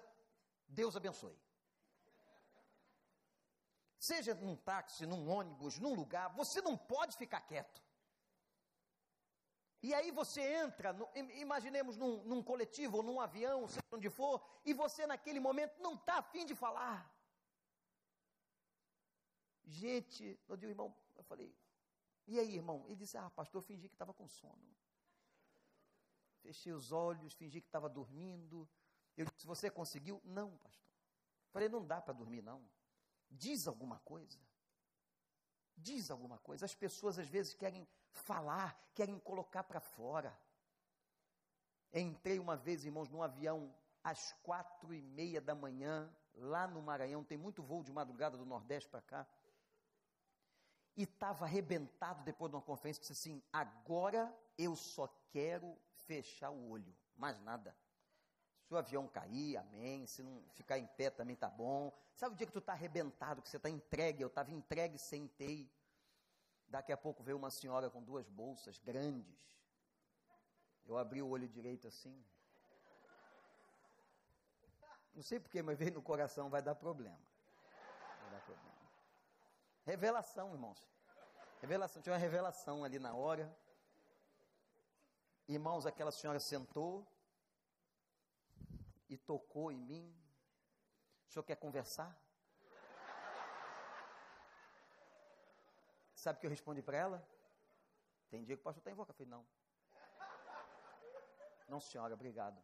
[0.68, 1.40] Deus abençoe.
[3.98, 7.82] Seja num táxi, num ônibus, num lugar, você não pode ficar quieto.
[9.82, 14.46] E aí você entra, no, imaginemos num, num, coletivo ou num avião, seja onde for,
[14.66, 17.15] e você naquele momento não está afim de falar.
[19.66, 21.56] Gente, eu digo, irmão, eu falei,
[22.28, 22.84] e aí, irmão?
[22.88, 24.76] Ele disse, ah, pastor, eu fingi que estava com sono.
[26.42, 28.68] Fechei os olhos, fingi que estava dormindo.
[29.18, 30.22] Eu disse, você conseguiu?
[30.24, 30.86] Não, pastor.
[31.52, 32.68] Falei, não dá para dormir, não.
[33.30, 34.40] Diz alguma coisa.
[35.78, 36.66] Diz alguma coisa.
[36.66, 40.38] As pessoas às vezes querem falar, querem colocar para fora.
[41.94, 43.74] Entrei uma vez, irmãos, num avião
[44.04, 48.46] às quatro e meia da manhã, lá no Maranhão, tem muito voo de madrugada do
[48.46, 49.28] Nordeste para cá.
[50.96, 56.70] E estava arrebentado depois de uma conferência, disse assim: agora eu só quero fechar o
[56.70, 57.76] olho, mais nada.
[58.66, 60.08] Se o avião cair, amém.
[60.08, 61.94] Se não ficar em pé também tá bom.
[62.16, 64.24] Sabe o dia que tu está arrebentado, que você está entregue?
[64.24, 65.70] Eu estava entregue, sentei.
[66.68, 69.38] Daqui a pouco veio uma senhora com duas bolsas grandes.
[70.86, 72.24] Eu abri o olho direito assim.
[75.14, 77.20] Não sei porquê, mas veio no coração, vai dar problema.
[79.86, 80.90] Revelação, irmãos.
[81.62, 82.02] Revelação.
[82.02, 83.56] Tinha uma revelação ali na hora.
[85.48, 87.08] Irmãos, aquela senhora sentou
[89.08, 90.06] e tocou em mim.
[91.28, 92.20] O senhor quer conversar?
[96.16, 97.30] Sabe o que eu respondi para ela?
[98.32, 99.12] Tem dia que o pastor está em boca.
[99.12, 99.46] Eu falei, não.
[101.68, 102.60] Não, senhora, obrigado.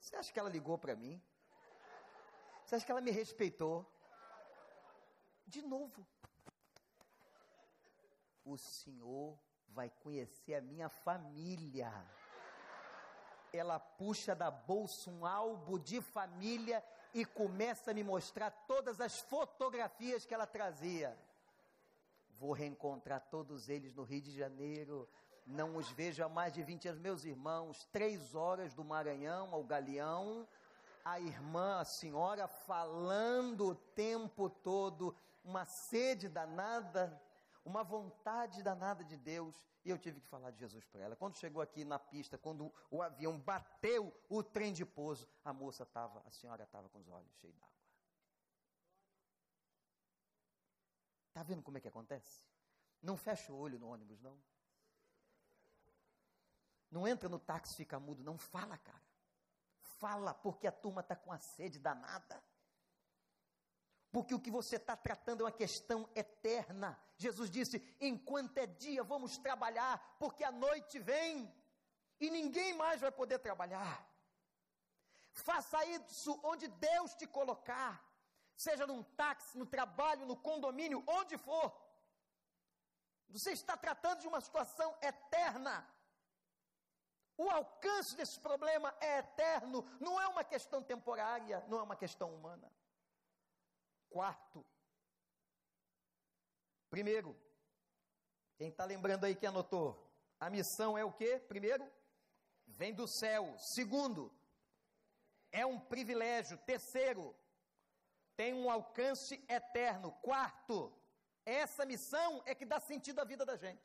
[0.00, 1.22] Você acha que ela ligou para mim?
[2.64, 3.91] Você acha que ela me respeitou?
[5.46, 6.06] De novo.
[8.44, 9.38] o senhor
[9.68, 11.92] vai conhecer a minha família.
[13.52, 16.82] Ela puxa da bolsa um álbum de família
[17.14, 21.16] e começa a me mostrar todas as fotografias que ela trazia.
[22.30, 25.08] Vou reencontrar todos eles no Rio de Janeiro.
[25.46, 27.00] Não os vejo há mais de 20 anos.
[27.00, 30.48] Meus irmãos, três horas do Maranhão ao Galeão.
[31.04, 35.14] A irmã, a senhora, falando o tempo todo,
[35.44, 37.20] uma sede danada,
[37.64, 39.62] uma vontade danada de Deus.
[39.84, 41.16] E eu tive que falar de Jesus para ela.
[41.16, 45.82] Quando chegou aqui na pista, quando o avião bateu o trem de pouso, a moça
[45.82, 47.72] estava, a senhora estava com os olhos cheios d'água.
[51.28, 52.44] Está vendo como é que acontece?
[53.00, 54.38] Não fecha o olho no ônibus, não.
[56.90, 58.36] Não entra no táxi e fica mudo, não.
[58.36, 59.02] Fala, cara.
[59.98, 62.44] Fala, porque a turma está com a sede danada.
[64.12, 67.00] Porque o que você está tratando é uma questão eterna.
[67.16, 71.50] Jesus disse: enquanto é dia, vamos trabalhar, porque a noite vem
[72.20, 74.06] e ninguém mais vai poder trabalhar.
[75.32, 78.06] Faça isso onde Deus te colocar,
[78.54, 81.74] seja num táxi, no trabalho, no condomínio, onde for.
[83.30, 85.88] Você está tratando de uma situação eterna.
[87.38, 92.28] O alcance desse problema é eterno, não é uma questão temporária, não é uma questão
[92.34, 92.70] humana.
[94.12, 94.62] Quarto,
[96.90, 97.34] primeiro,
[98.58, 99.88] quem está lembrando aí que anotou,
[100.38, 101.38] a missão é o que?
[101.38, 101.90] Primeiro,
[102.66, 103.56] vem do céu.
[103.58, 104.30] Segundo,
[105.50, 106.58] é um privilégio.
[106.58, 107.34] Terceiro,
[108.36, 110.12] tem um alcance eterno.
[110.20, 110.92] Quarto,
[111.46, 113.82] essa missão é que dá sentido à vida da gente.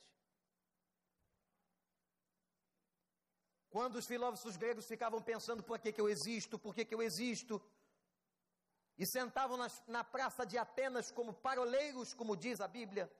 [3.69, 7.01] Quando os filósofos gregos ficavam pensando por que, que eu existo, por que, que eu
[7.01, 7.61] existo,
[8.97, 13.11] e sentavam nas, na praça de Atenas como paroleiros, como diz a Bíblia.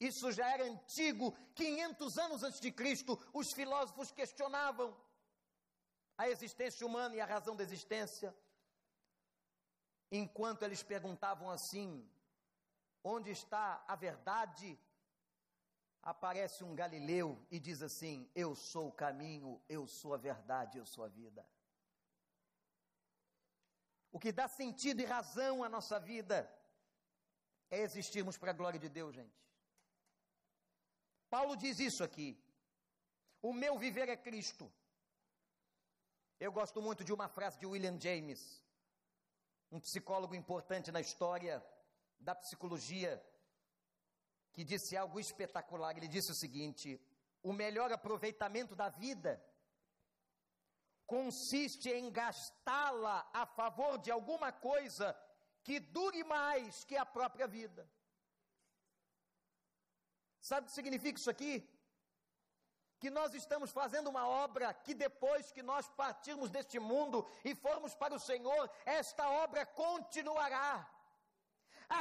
[0.00, 4.96] Isso já era antigo, 500 anos antes de Cristo, os filósofos questionavam
[6.18, 8.34] a existência humana e a razão da existência.
[10.10, 12.08] Enquanto eles perguntavam assim:
[13.02, 14.78] onde está a verdade?
[16.02, 20.84] Aparece um galileu e diz assim: Eu sou o caminho, eu sou a verdade, eu
[20.84, 21.46] sou a vida.
[24.14, 26.36] O que dá sentido e razão à nossa vida
[27.68, 29.36] é existirmos para a glória de Deus, gente.
[31.28, 32.28] Paulo diz isso aqui.
[33.42, 34.72] O meu viver é Cristo.
[36.38, 38.40] Eu gosto muito de uma frase de William James,
[39.72, 41.60] um psicólogo importante na história
[42.20, 43.12] da psicologia,
[44.52, 45.96] que disse algo espetacular.
[45.96, 47.00] Ele disse o seguinte:
[47.42, 49.44] o melhor aproveitamento da vida
[51.14, 55.06] consiste em gastá-la a favor de alguma coisa
[55.66, 57.82] que dure mais que a própria vida.
[60.48, 61.54] Sabe o que significa isso aqui?
[63.02, 67.94] Que nós estamos fazendo uma obra que depois que nós partirmos deste mundo e formos
[67.94, 70.70] para o Senhor, esta obra continuará.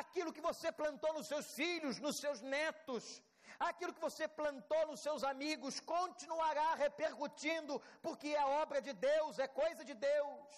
[0.01, 3.21] Aquilo que você plantou nos seus filhos, nos seus netos,
[3.69, 9.47] aquilo que você plantou nos seus amigos continuará repercutindo, porque é obra de Deus, é
[9.47, 10.49] coisa de Deus.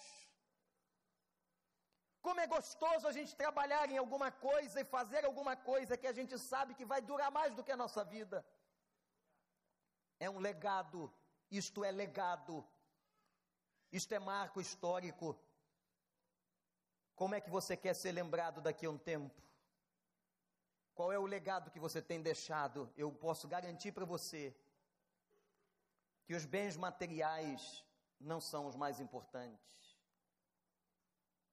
[2.26, 6.16] Como é gostoso a gente trabalhar em alguma coisa e fazer alguma coisa que a
[6.18, 8.44] gente sabe que vai durar mais do que a nossa vida.
[10.18, 11.00] É um legado,
[11.50, 12.66] isto é legado,
[13.92, 15.38] isto é marco histórico.
[17.14, 19.45] Como é que você quer ser lembrado daqui a um tempo?
[20.96, 22.90] Qual é o legado que você tem deixado?
[22.96, 24.56] Eu posso garantir para você
[26.24, 27.84] que os bens materiais
[28.18, 29.94] não são os mais importantes.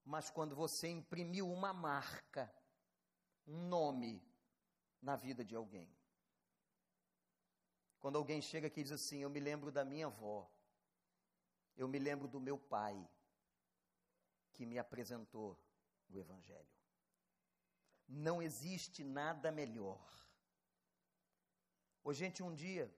[0.05, 2.49] Mas quando você imprimiu uma marca,
[3.45, 4.23] um nome
[5.01, 5.93] na vida de alguém.
[7.99, 10.49] Quando alguém chega aqui e diz assim: Eu me lembro da minha avó,
[11.75, 12.95] eu me lembro do meu pai,
[14.53, 15.59] que me apresentou
[16.09, 16.82] o Evangelho.
[18.07, 20.01] Não existe nada melhor.
[22.03, 22.93] Ô, gente, um dia,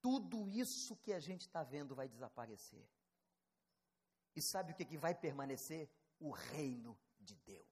[0.00, 2.88] tudo isso que a gente está vendo vai desaparecer.
[4.36, 5.88] E sabe o que, que vai permanecer?
[6.20, 7.66] O reino de Deus.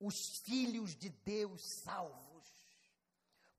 [0.00, 2.46] Os filhos de Deus salvos.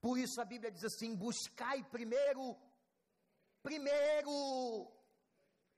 [0.02, 2.58] Por isso a Bíblia diz assim: buscai primeiro,
[3.62, 4.90] primeiro,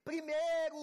[0.04, 0.78] primeiro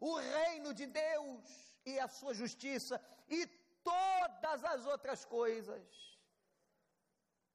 [0.00, 3.46] o reino de Deus e a sua justiça, e
[3.82, 6.14] todas as outras coisas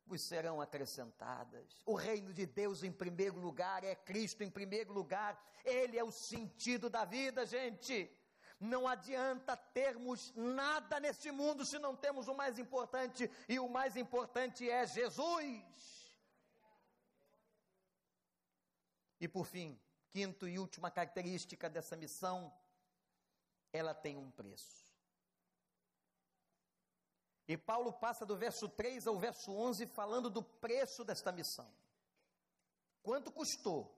[0.06, 1.84] vos serão acrescentadas.
[1.86, 6.12] O reino de Deus em primeiro lugar, é Cristo em primeiro lugar, Ele é o
[6.12, 8.12] sentido da vida, gente.
[8.60, 13.96] Não adianta termos nada neste mundo se não temos o mais importante, e o mais
[13.96, 15.64] importante é Jesus.
[19.22, 22.52] E por fim, quinto e última característica dessa missão,
[23.72, 24.90] ela tem um preço.
[27.48, 31.72] E Paulo passa do verso 3 ao verso 11 falando do preço desta missão.
[33.02, 33.98] Quanto custou?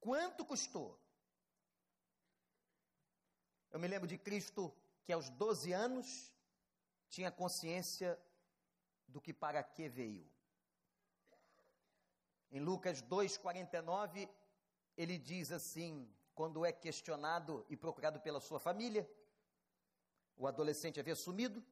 [0.00, 0.98] Quanto custou?
[3.70, 4.74] Eu me lembro de Cristo
[5.04, 6.32] que aos 12 anos
[7.08, 8.18] tinha consciência
[9.06, 10.26] do que para que veio.
[12.50, 14.28] Em Lucas 2,49,
[14.96, 19.08] ele diz assim: quando é questionado e procurado pela sua família,
[20.36, 21.64] o adolescente havia sumido.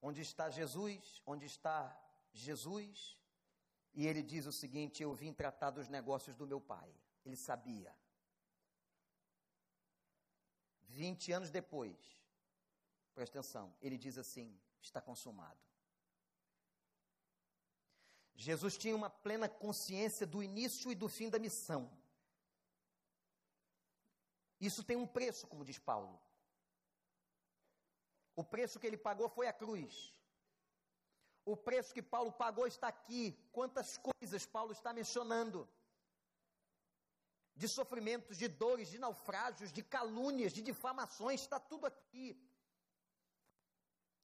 [0.00, 1.22] Onde está Jesus?
[1.26, 1.78] Onde está
[2.32, 3.18] Jesus?
[3.92, 6.94] E ele diz o seguinte: Eu vim tratar dos negócios do meu pai.
[7.24, 7.94] Ele sabia.
[10.82, 11.98] Vinte anos depois,
[13.14, 15.58] presta atenção, ele diz assim: Está consumado.
[18.36, 21.90] Jesus tinha uma plena consciência do início e do fim da missão.
[24.60, 26.20] Isso tem um preço, como diz Paulo.
[28.36, 30.12] O preço que ele pagou foi a cruz.
[31.44, 33.38] O preço que Paulo pagou está aqui.
[33.52, 35.68] Quantas coisas Paulo está mencionando?
[37.54, 42.36] De sofrimentos, de dores, de naufrágios, de calúnias, de difamações, está tudo aqui.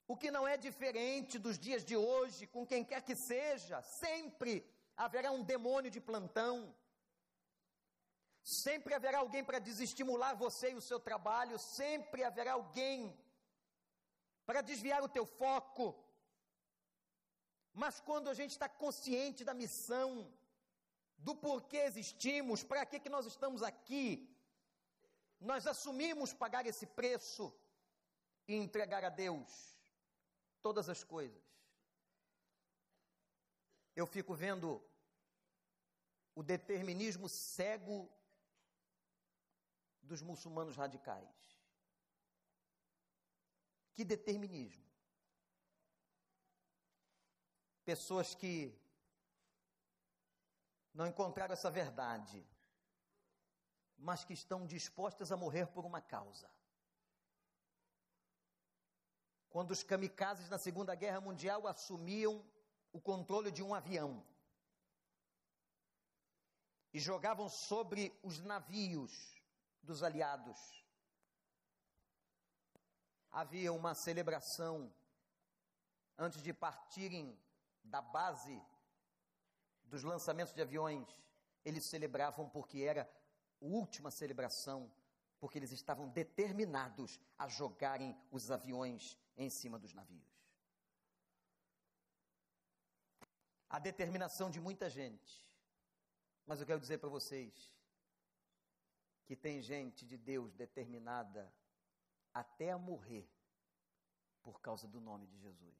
[0.08, 4.68] O que não é diferente dos dias de hoje, com quem quer que seja, sempre
[4.96, 6.74] haverá um demônio de plantão.
[8.42, 13.16] Sempre haverá alguém para desestimular você e o seu trabalho, sempre haverá alguém
[14.46, 15.94] para desviar o teu foco.
[17.72, 20.32] Mas quando a gente está consciente da missão,
[21.18, 24.34] do porquê existimos, para que, que nós estamos aqui,
[25.38, 27.54] nós assumimos pagar esse preço
[28.48, 29.78] e entregar a Deus
[30.60, 31.42] todas as coisas.
[33.94, 34.82] Eu fico vendo
[36.34, 38.10] o determinismo cego
[40.02, 41.28] dos muçulmanos radicais.
[43.94, 44.88] Que determinismo.
[47.84, 48.78] Pessoas que
[50.92, 52.46] não encontraram essa verdade,
[53.96, 56.50] mas que estão dispostas a morrer por uma causa.
[59.48, 62.44] Quando os kamikazes na Segunda Guerra Mundial assumiam
[62.92, 64.24] o controle de um avião
[66.92, 69.39] e jogavam sobre os navios
[69.82, 70.80] dos aliados
[73.30, 74.92] havia uma celebração
[76.18, 77.38] antes de partirem
[77.84, 78.60] da base
[79.84, 81.08] dos lançamentos de aviões.
[81.64, 83.08] Eles celebravam porque era a
[83.64, 84.90] última celebração,
[85.38, 90.28] porque eles estavam determinados a jogarem os aviões em cima dos navios.
[93.68, 95.48] A determinação de muita gente.
[96.44, 97.70] Mas eu quero dizer para vocês
[99.30, 101.54] que tem gente de Deus determinada
[102.34, 103.30] até a morrer
[104.42, 105.78] por causa do nome de Jesus.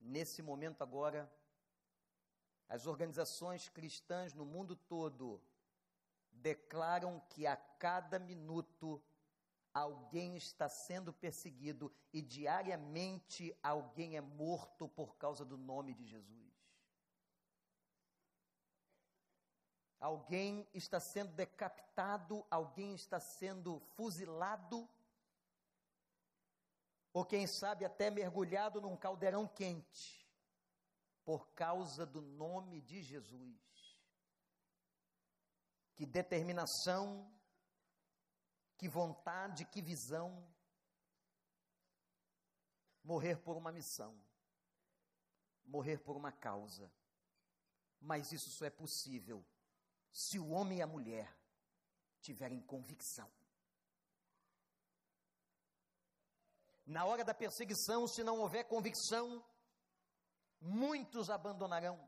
[0.00, 1.32] Nesse momento agora,
[2.68, 5.40] as organizações cristãs no mundo todo
[6.32, 9.00] declaram que a cada minuto
[9.72, 16.49] alguém está sendo perseguido e diariamente alguém é morto por causa do nome de Jesus.
[20.00, 24.88] Alguém está sendo decapitado, alguém está sendo fuzilado,
[27.12, 30.26] ou quem sabe até mergulhado num caldeirão quente,
[31.24, 33.98] por causa do nome de Jesus.
[35.94, 37.30] Que determinação,
[38.78, 40.48] que vontade, que visão.
[43.02, 44.18] Morrer por uma missão,
[45.64, 46.90] morrer por uma causa.
[48.00, 49.44] Mas isso só é possível
[50.12, 51.36] se o homem e a mulher
[52.20, 53.30] tiverem convicção.
[56.86, 59.44] Na hora da perseguição, se não houver convicção,
[60.60, 61.98] muitos abandonarão.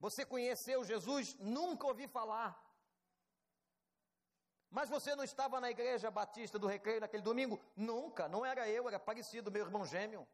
[0.00, 1.34] Você conheceu Jesus?
[1.38, 2.62] Nunca ouvi falar.
[4.70, 7.60] Mas você não estava na igreja batista do recreio naquele domingo?
[7.76, 10.26] Nunca, não era eu, era parecido, meu irmão gêmeo.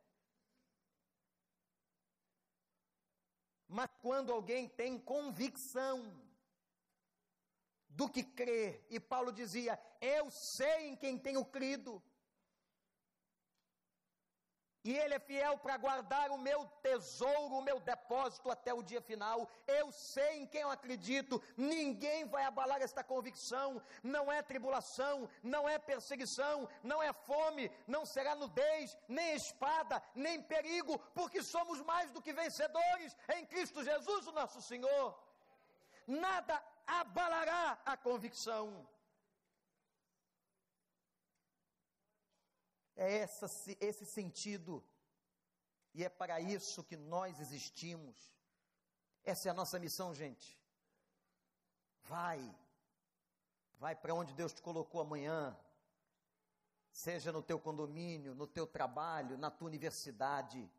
[3.73, 6.12] Mas quando alguém tem convicção
[7.89, 12.03] do que crê, e Paulo dizia: Eu sei em quem tenho crido.
[14.85, 19.01] E Ele é fiel para guardar o meu tesouro, o meu depósito até o dia
[19.01, 19.49] final.
[19.66, 23.83] Eu sei em quem eu acredito, ninguém vai abalar esta convicção.
[24.03, 30.43] Não é tribulação, não é perseguição, não é fome, não será nudez, nem espada, nem
[30.43, 35.18] perigo, porque somos mais do que vencedores em Cristo Jesus, o nosso Senhor.
[36.07, 38.87] Nada abalará a convicção.
[42.97, 43.47] É essa,
[43.80, 44.84] esse sentido.
[45.95, 48.16] E é para isso que nós existimos.
[49.24, 50.59] Essa é a nossa missão, gente.
[52.05, 52.41] Vai.
[53.78, 55.57] Vai para onde Deus te colocou amanhã.
[56.91, 60.70] Seja no teu condomínio, no teu trabalho, na tua universidade.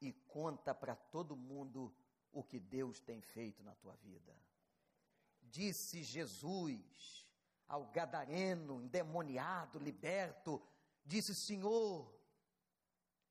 [0.00, 1.94] E conta para todo mundo
[2.32, 4.36] o que Deus tem feito na tua vida.
[5.42, 7.26] Disse Jesus
[7.66, 10.62] ao gadareno, endemoniado, liberto,
[11.06, 12.12] disse: Senhor,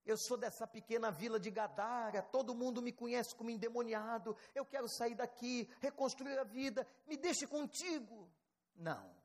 [0.06, 4.88] eu sou dessa pequena vila de Gadara, todo mundo me conhece como endemoniado, eu quero
[4.88, 8.32] sair daqui, reconstruir a vida, me deixe contigo.
[8.76, 9.16] Não,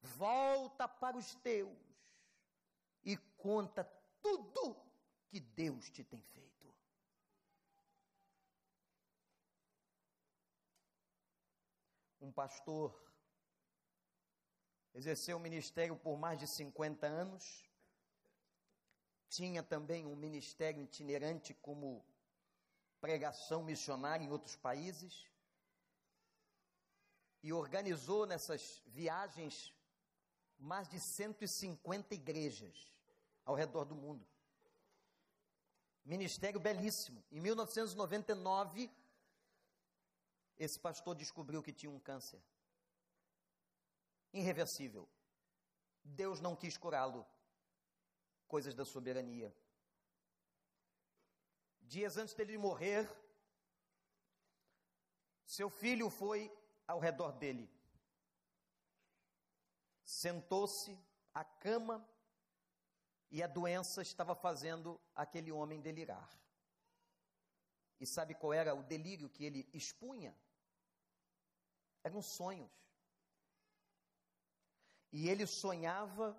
[0.00, 1.78] volta para os teus
[3.04, 3.84] e conta
[4.20, 4.76] tudo
[5.28, 6.52] que Deus te tem feito.
[12.20, 12.96] Um pastor
[14.94, 17.71] exerceu o ministério por mais de 50 anos
[19.32, 22.04] tinha também um ministério itinerante como
[23.00, 25.26] pregação missionária em outros países.
[27.42, 29.74] E organizou nessas viagens
[30.58, 32.76] mais de 150 igrejas
[33.44, 34.24] ao redor do mundo.
[36.04, 37.24] Ministério belíssimo.
[37.32, 38.90] Em 1999,
[40.58, 42.40] esse pastor descobriu que tinha um câncer
[44.32, 45.08] irreversível.
[46.04, 47.26] Deus não quis curá-lo
[48.52, 49.50] coisas da soberania.
[51.80, 53.10] Dias antes dele morrer,
[55.46, 56.54] seu filho foi
[56.86, 57.66] ao redor dele.
[60.04, 60.92] Sentou-se
[61.32, 62.06] à cama
[63.30, 66.28] e a doença estava fazendo aquele homem delirar.
[67.98, 70.36] E sabe qual era o delírio que ele expunha?
[72.04, 72.70] Eram sonhos.
[75.10, 76.38] E ele sonhava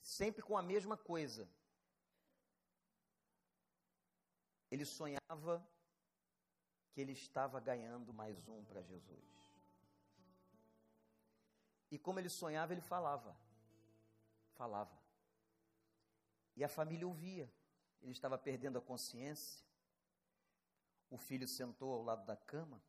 [0.00, 1.48] sempre com a mesma coisa.
[4.70, 5.66] Ele sonhava
[6.90, 9.24] que ele estava ganhando mais um para Jesus.
[11.90, 13.36] E como ele sonhava, ele falava.
[14.52, 14.98] Falava.
[16.54, 17.50] E a família ouvia.
[18.02, 19.64] Ele estava perdendo a consciência.
[21.10, 22.82] O filho sentou ao lado da cama.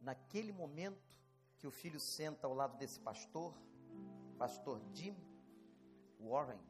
[0.00, 1.16] Naquele momento
[1.58, 3.56] que o filho senta ao lado desse pastor,
[4.36, 5.16] pastor Jim,
[6.20, 6.60] Warren.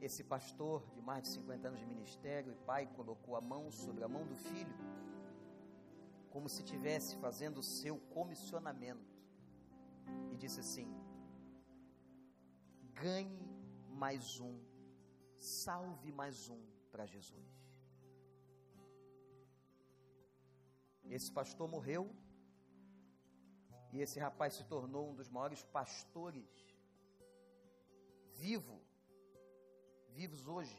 [0.00, 4.04] Esse pastor de mais de 50 anos de ministério e pai colocou a mão sobre
[4.04, 4.76] a mão do filho,
[6.30, 9.16] como se estivesse fazendo o seu comissionamento,
[10.30, 10.88] e disse assim:
[12.92, 13.40] ganhe
[13.88, 14.60] mais um,
[15.36, 16.60] salve mais um
[16.92, 17.64] para Jesus.
[21.08, 22.10] Esse pastor morreu
[23.94, 26.50] e esse rapaz se tornou um dos maiores pastores
[28.32, 28.80] vivo,
[30.10, 30.76] vivos hoje,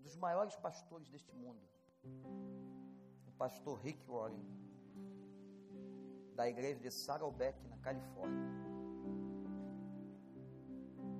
[0.00, 1.60] um dos maiores pastores deste mundo.
[3.26, 4.42] O pastor Rick Warren,
[6.34, 8.48] da igreja de Saddleback, na Califórnia.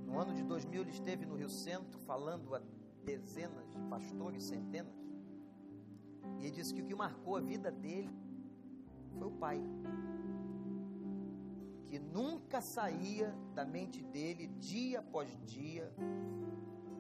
[0.07, 2.63] No ano de 2000 ele esteve no Rio Centro falando a
[3.05, 4.97] dezenas de pastores, centenas.
[6.39, 8.11] E ele disse que o que marcou a vida dele
[9.19, 9.63] foi o pai
[11.89, 15.91] que nunca saía da mente dele, dia após dia,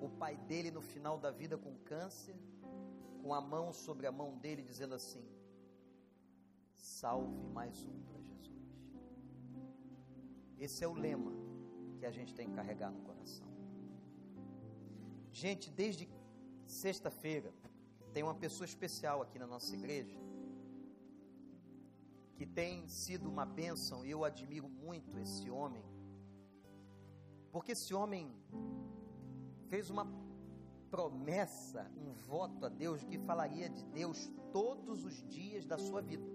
[0.01, 2.35] o pai dele no final da vida com câncer,
[3.23, 5.23] com a mão sobre a mão dele, dizendo assim:
[6.75, 8.67] salve mais um para Jesus.
[10.59, 11.33] Esse é o lema
[11.99, 13.47] que a gente tem que carregar no coração.
[15.31, 16.09] Gente, desde
[16.67, 17.53] sexta-feira,
[18.15, 20.19] tem uma pessoa especial aqui na nossa igreja
[22.39, 25.85] que tem sido uma bênção, e eu admiro muito esse homem,
[27.51, 28.33] porque esse homem
[29.67, 30.07] fez uma
[30.89, 36.31] promessa, um voto a Deus, que falaria de Deus todos os dias da sua vida.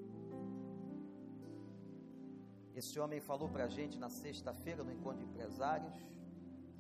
[2.75, 5.95] Esse homem falou para a gente na sexta-feira no encontro de empresários,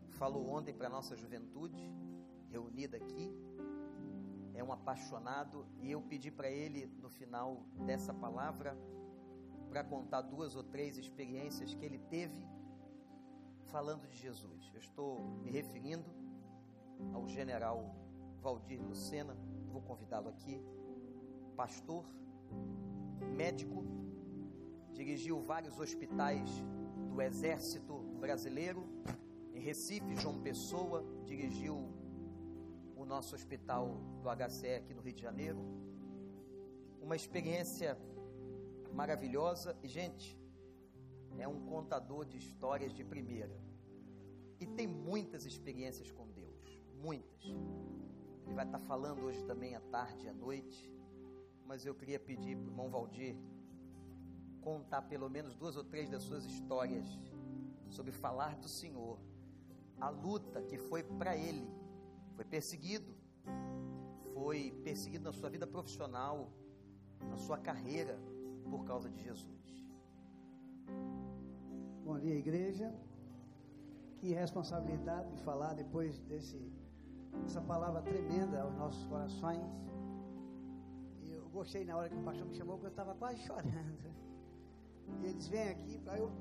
[0.09, 1.81] falou ontem para a nossa juventude,
[2.49, 3.31] reunida aqui,
[4.53, 8.77] é um apaixonado, e eu pedi para ele, no final dessa palavra,
[9.73, 12.47] para contar duas ou três experiências que ele teve
[13.71, 14.69] falando de Jesus.
[14.71, 16.05] Eu estou me referindo
[17.11, 17.95] ao general
[18.39, 19.35] Valdir Lucena,
[19.71, 20.61] vou convidá-lo aqui,
[21.57, 22.05] pastor,
[23.35, 23.83] médico,
[24.91, 26.51] dirigiu vários hospitais
[27.09, 28.87] do Exército Brasileiro,
[29.55, 31.91] em Recife, João Pessoa, dirigiu
[32.95, 35.57] o nosso hospital do HCE aqui no Rio de Janeiro.
[37.01, 37.97] Uma experiência
[38.93, 40.39] maravilhosa e, gente,
[41.37, 43.59] é um contador de histórias de primeira.
[44.59, 47.43] E tem muitas experiências com Deus, muitas.
[48.45, 50.91] Ele vai estar falando hoje também à tarde e à noite,
[51.65, 53.35] mas eu queria pedir para o irmão Valdir
[54.61, 57.05] contar pelo menos duas ou três das suas histórias
[57.89, 59.19] sobre falar do Senhor,
[59.99, 61.69] a luta que foi para ele,
[62.35, 63.13] foi perseguido,
[64.33, 66.51] foi perseguido na sua vida profissional,
[67.29, 68.17] na sua carreira,
[68.69, 69.87] por causa de Jesus.
[72.03, 72.93] Bom dia, igreja.
[74.17, 76.57] Que responsabilidade de falar depois desse,
[77.41, 79.61] dessa palavra tremenda aos nossos corações.
[81.21, 84.13] E eu gostei na hora que o pastor me chamou, porque eu estava quase chorando.
[85.21, 86.31] E eles vêm aqui para eu.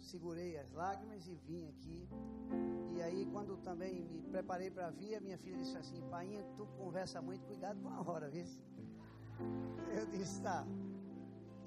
[0.00, 2.08] Segurei as lágrimas e vim aqui.
[2.94, 6.66] E aí, quando também me preparei para vir, a minha filha disse assim: Painha, tu
[6.76, 8.44] conversa muito, cuidado com a hora, viu?
[9.98, 10.66] Eu disse: tá.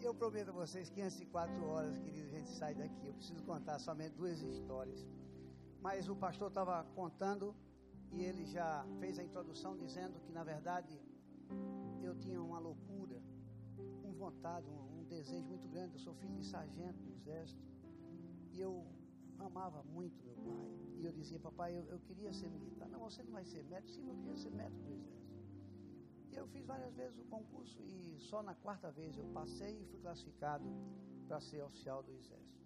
[0.01, 3.07] Eu prometo a vocês que antes de quatro horas, querido, a gente sai daqui.
[3.07, 5.05] Eu preciso contar somente duas histórias.
[5.81, 7.55] Mas o pastor estava contando
[8.11, 11.01] e ele já fez a introdução dizendo que, na verdade,
[12.03, 13.21] eu tinha uma loucura,
[14.03, 15.95] uma vontade, um, um desejo muito grande.
[15.95, 17.61] Eu sou filho de sargento do exército
[18.51, 18.85] e eu
[19.39, 20.85] amava muito meu pai.
[20.99, 22.87] E eu dizia, papai, eu, eu queria ser militar.
[22.89, 23.89] Não, você não vai ser médico.
[23.89, 25.14] Sim, eu queria ser médico do exército.
[26.35, 29.99] Eu fiz várias vezes o concurso e só na quarta vez eu passei e fui
[29.99, 30.65] classificado
[31.27, 32.65] para ser oficial do Exército.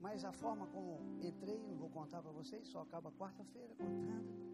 [0.00, 4.46] Mas a forma como entrei, não vou contar para vocês, só acaba quarta-feira contando.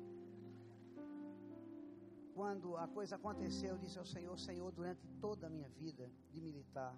[2.34, 6.40] Quando a coisa aconteceu, eu disse ao Senhor: Senhor, durante toda a minha vida de
[6.40, 6.97] militar,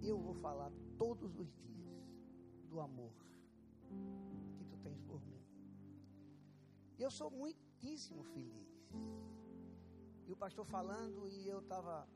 [0.00, 2.06] eu vou falar todos os dias
[2.70, 3.12] do amor
[4.56, 5.42] que tu tens por mim.
[6.98, 8.76] Eu sou muitíssimo feliz
[10.26, 12.06] e o pastor falando e eu estava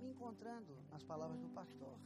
[0.00, 1.96] me encontrando nas palavras do pastor.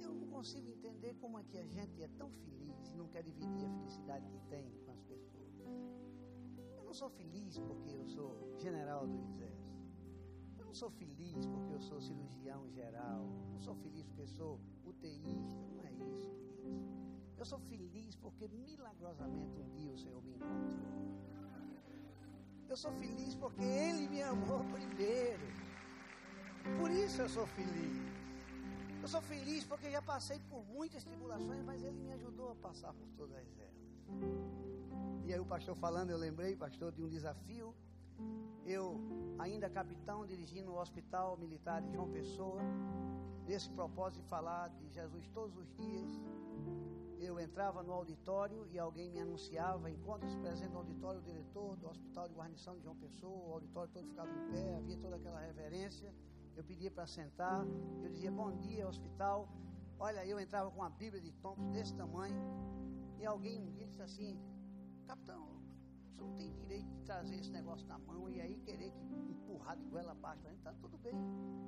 [0.00, 3.22] Eu não consigo entender como é que a gente é tão feliz e não quer
[3.22, 5.42] dividir a felicidade que tem com as pessoas.
[6.76, 9.72] Eu não sou feliz porque eu sou general do exército.
[10.58, 13.26] Eu não sou feliz porque eu sou cirurgião geral.
[13.46, 15.66] Eu não sou feliz porque eu sou UTIista.
[15.76, 16.30] Não é isso.
[17.38, 21.31] Eu sou feliz porque milagrosamente um dia o Senhor me encontrou.
[22.72, 25.46] Eu sou feliz porque Ele me amou primeiro.
[26.78, 27.98] Por isso eu sou feliz.
[29.02, 32.94] Eu sou feliz porque já passei por muitas tribulações, mas Ele me ajudou a passar
[32.94, 33.82] por todas elas.
[35.26, 37.74] E aí o pastor falando, eu lembrei, pastor, de um desafio.
[38.64, 38.98] Eu,
[39.38, 42.62] ainda capitão, dirigindo o Hospital Militar de João Pessoa,
[43.46, 46.10] nesse propósito de falar de Jesus todos os dias
[47.24, 51.88] eu entrava no auditório e alguém me anunciava, encontra-se presente no auditório o diretor do
[51.88, 55.40] Hospital de Guarnição de João Pessoa, o auditório todo ficava em pé, havia toda aquela
[55.40, 56.12] reverência.
[56.56, 57.64] Eu pedia para sentar,
[58.02, 59.48] eu dizia bom dia, hospital.
[59.98, 62.36] Olha, eu entrava com uma Bíblia de Thompson desse tamanho,
[63.18, 64.38] e alguém um dia disse assim:
[65.06, 65.46] Capitão,
[66.04, 69.76] você não tem direito de trazer esse negócio na mão e aí querer que empurrar
[69.76, 70.46] de goela abaixo.
[70.50, 71.14] Então, tudo bem.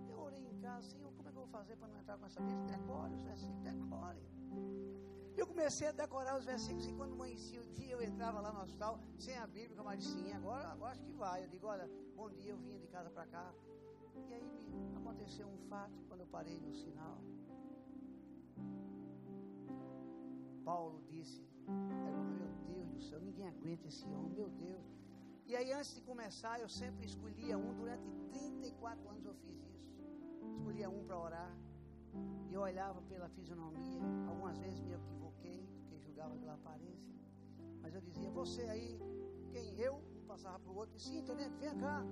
[0.08, 2.26] Eu orei em casa, Senhor, como é que eu vou fazer para não entrar com
[2.26, 2.76] essa Bíblia?
[2.76, 5.03] Decore os versículos, decore.
[5.36, 8.60] Eu comecei a decorar os versículos e quando amanhecia o dia eu entrava lá no
[8.60, 11.44] hospital sem a Bíblia, disse, sim, agora, agora acho que vai.
[11.44, 13.52] Eu digo, olha, bom dia, eu vinha de casa para cá.
[14.14, 17.18] E aí me aconteceu um fato quando eu parei no sinal.
[20.64, 21.42] Paulo disse,
[22.38, 24.86] meu Deus do céu, ninguém aguenta esse homem, meu Deus.
[25.46, 29.94] E aí antes de começar, eu sempre escolhia um, durante 34 anos eu fiz isso.
[30.56, 31.63] Escolhia um para orar.
[32.50, 37.14] Eu olhava pela fisionomia, algumas vezes me equivoquei, porque julgava pela aparência.
[37.82, 38.98] Mas eu dizia, você aí,
[39.50, 39.78] quem?
[39.78, 39.96] Eu?
[40.16, 42.02] Um passava para o outro, sim, tenente, vem cá.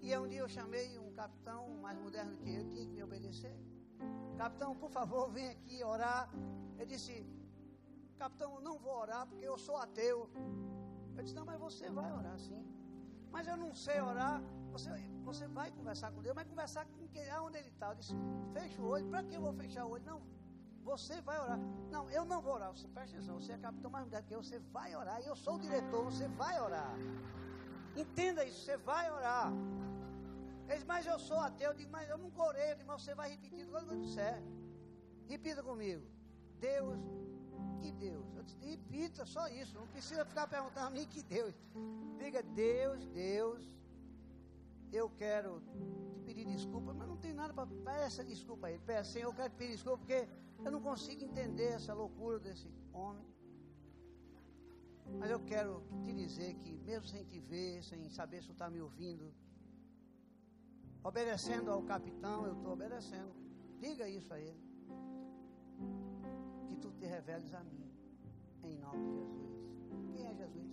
[0.00, 3.56] E um dia eu chamei um capitão mais moderno que eu, tinha que me obedecer.
[4.36, 6.28] Capitão, por favor, vem aqui orar.
[6.76, 7.26] Ele disse,
[8.16, 10.30] capitão, eu não vou orar porque eu sou ateu.
[11.16, 12.62] Eu disse, não, mas você vai orar sim.
[13.30, 14.40] Mas eu não sei orar.
[14.72, 14.90] Você,
[15.24, 17.90] você vai conversar com Deus, mas conversar com quem, aonde ele está.
[17.90, 18.14] Eu disse,
[18.52, 20.04] fecha o olho, para que eu vou fechar o olho?
[20.04, 20.20] Não,
[20.84, 21.58] você vai orar.
[21.90, 22.70] Não, eu não vou orar.
[22.70, 25.20] Você presta atenção, você é capitão mais mulher que eu, você vai orar.
[25.20, 26.94] E eu sou o diretor, você vai orar.
[27.96, 29.52] Entenda isso, você vai orar.
[30.66, 31.70] Ele disse, mas eu sou ateu.
[31.70, 32.72] Eu digo, mas eu não orei.
[32.72, 34.42] Eu digo, mas você vai repetir que eu disser.
[35.28, 36.04] Repita comigo.
[36.60, 36.98] Deus,
[37.80, 38.26] que Deus?
[38.36, 39.78] Eu disse, repita só isso.
[39.78, 41.54] Não precisa ficar perguntando a mim que Deus.
[42.18, 43.75] Diga, Deus, Deus,
[44.96, 45.62] eu quero
[46.12, 48.78] te pedir desculpa, mas não tem nada para peça desculpa aí.
[48.78, 50.28] Peça, Senhor, eu quero te pedir desculpa porque
[50.64, 53.26] eu não consigo entender essa loucura desse homem.
[55.18, 58.68] Mas eu quero te dizer que, mesmo sem te ver, sem saber se tu está
[58.68, 59.32] me ouvindo,
[61.02, 63.32] obedecendo ao capitão, eu estou obedecendo.
[63.78, 64.60] Diga isso a ele.
[66.68, 67.88] Que tu te reveles a mim,
[68.64, 69.56] em nome de Jesus.
[70.12, 70.66] Quem é Jesus?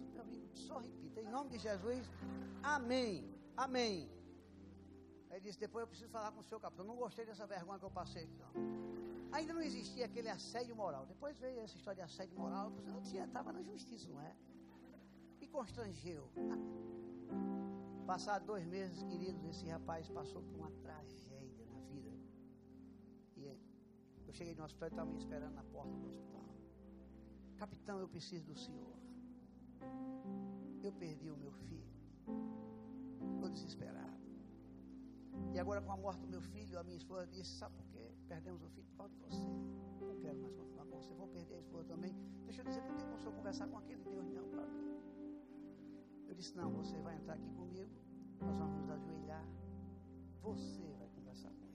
[0.56, 2.10] Só repita, em nome de Jesus,
[2.64, 4.10] amém, amém.
[5.32, 6.86] Ele disse, depois eu preciso falar com o seu capitão.
[6.86, 8.54] Não gostei dessa vergonha que eu passei não.
[9.32, 11.08] Ainda não existia aquele assédio moral.
[11.08, 12.72] Depois veio essa história de assédio moral.
[12.86, 14.36] Eu tinha, estava na justiça, não é?
[15.40, 16.30] Me constrangeu.
[18.06, 22.12] Passados dois meses, queridos, esse rapaz passou por uma tragédia na vida.
[23.38, 23.58] E eu
[24.34, 26.46] cheguei no hospital e estava me esperando na porta do hospital.
[27.58, 28.98] Capitão, eu preciso do senhor.
[30.84, 32.63] Eu perdi o meu filho.
[33.36, 34.14] Estou desesperado.
[35.54, 38.12] E agora, com a morte do meu filho, a minha esposa disse: Sabe por quê?
[38.28, 39.46] Perdemos o filho por causa de você.
[40.02, 41.14] Não quero mais continuar com você.
[41.14, 42.16] Vou perder a esposa também.
[42.46, 44.84] Deixa eu dizer que tem como senhor conversar com aquele Deus, não, para mim.
[46.28, 47.92] Eu disse: Não, você vai entrar aqui comigo.
[48.42, 49.46] Nós vamos nos ajoelhar.
[50.42, 51.74] Você vai conversar com ele.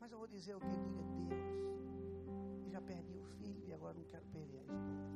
[0.00, 0.66] Mas eu vou dizer o que?
[0.66, 5.12] Diga: Deus, eu já perdi o filho e agora não quero perder a esposa.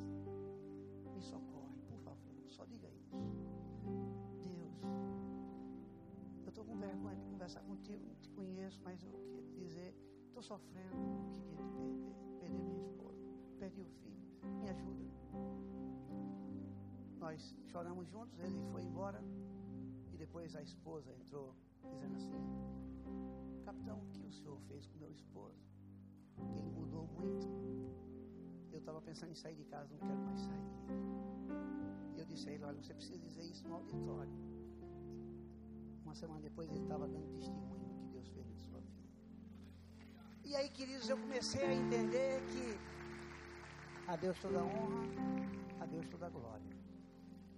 [1.14, 1.55] Me socorre,
[6.66, 9.94] com vergonha de conversar contigo, não te conheço, mas eu queria te dizer,
[10.26, 10.96] estou sofrendo,
[11.32, 13.24] queria te perder, perder minha esposa,
[13.58, 14.20] perdi o filho,
[14.60, 15.06] me ajuda.
[17.18, 19.22] Nós choramos juntos, ele foi embora,
[20.12, 21.54] e depois a esposa entrou,
[21.92, 22.40] dizendo assim,
[23.64, 25.64] capitão, o que o senhor fez com meu esposo?
[26.56, 27.46] Ele mudou muito.
[28.72, 30.66] Eu estava pensando em sair de casa, não quero mais sair.
[32.14, 34.55] E eu disse a ele, olha, você precisa dizer isso no auditório
[36.06, 39.02] uma semana depois ele estava dando testemunho do que Deus fez na sua vida.
[40.44, 42.78] E aí, queridos, eu comecei a entender que
[44.06, 45.02] a Deus toda a honra,
[45.80, 46.76] a Deus toda a glória.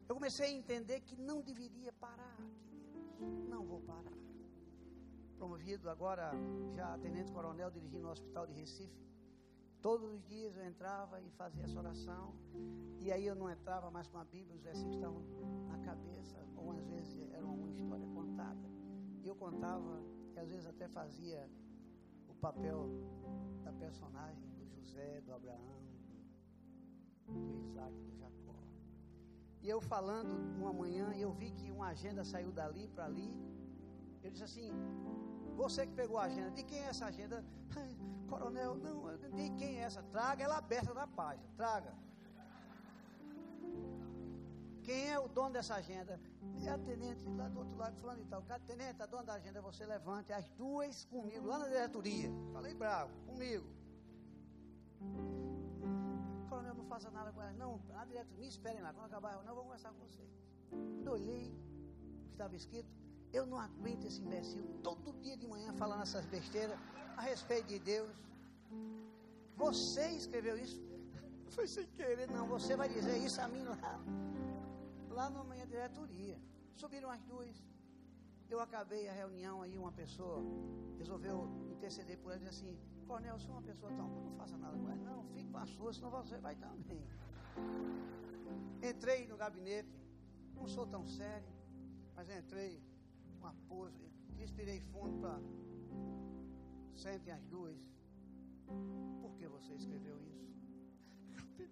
[0.09, 3.49] Eu comecei a entender que não deveria parar, queridos.
[3.51, 4.19] Não vou parar.
[5.37, 6.33] Promovido agora,
[6.75, 9.05] já tenente coronel, dirigindo o hospital de Recife.
[9.89, 12.35] Todos os dias eu entrava e fazia essa oração.
[13.01, 15.23] E aí eu não entrava mais com a Bíblia, os versículos estavam
[15.67, 16.37] na cabeça.
[16.59, 18.69] Ou às vezes era uma história contada.
[19.23, 20.03] E eu contava,
[20.35, 21.49] que às vezes até fazia
[22.29, 22.91] o papel
[23.65, 25.81] da personagem do José, do Abraão,
[27.27, 28.61] do Isaac, do Jacó.
[29.63, 33.35] E eu falando uma manhã, e eu vi que uma agenda saiu dali para ali.
[34.23, 34.71] Eu disse assim:
[35.57, 37.43] Você que pegou a agenda, de quem é essa agenda?
[38.29, 40.03] Coronel, não, de quem é essa?
[40.05, 41.93] Traga ela aberta na página, traga.
[44.83, 46.19] Quem é o dono dessa agenda?
[46.65, 48.43] É a tenente lá do outro lado, falando e tal.
[48.43, 52.31] Cada tenente, a dona da agenda, você levante as duas comigo, lá na diretoria.
[52.53, 53.67] Falei bravo, comigo.
[56.49, 57.53] Coronel, não faça nada com ela.
[57.53, 58.93] Não, na diretoria, me esperem lá.
[58.93, 60.31] Quando acabar eu não vou conversar com vocês.
[60.71, 62.91] Quando olhei o que estava escrito,
[63.33, 66.79] eu não aguento esse imbecil todo dia de manhã falando essas besteiras
[67.17, 68.17] a respeito de Deus.
[69.57, 70.81] Você escreveu isso?
[71.51, 72.47] Foi sem querer, não.
[72.49, 74.01] Você vai dizer isso a mim lá,
[75.11, 76.39] lá na minha diretoria.
[76.75, 77.57] Subiram as duas.
[78.49, 80.43] Eu acabei a reunião aí, uma pessoa
[80.97, 84.77] resolveu interceder por ela e disse assim, Cornel, sou uma pessoa tão não faça nada
[84.79, 84.97] com ela.
[84.97, 87.05] Não, fique com a sua, senão você vai também.
[88.83, 89.91] Entrei no gabinete,
[90.55, 91.49] não sou tão sério,
[92.15, 92.83] mas entrei,
[93.39, 95.41] uma pose, respirei fundo para
[96.95, 97.77] sentem as duas.
[99.23, 100.49] Por que você escreveu isso?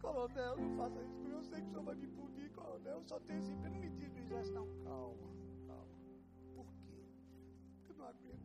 [0.00, 3.02] Coronel, não faça isso, eu sei que o senhor vai me punir, coronel.
[3.04, 4.54] Só tem esse permitido do exército.
[4.54, 5.28] Não, calma,
[5.66, 5.92] calma.
[6.54, 7.04] Por quê?
[7.86, 8.36] Porque eu não aguento.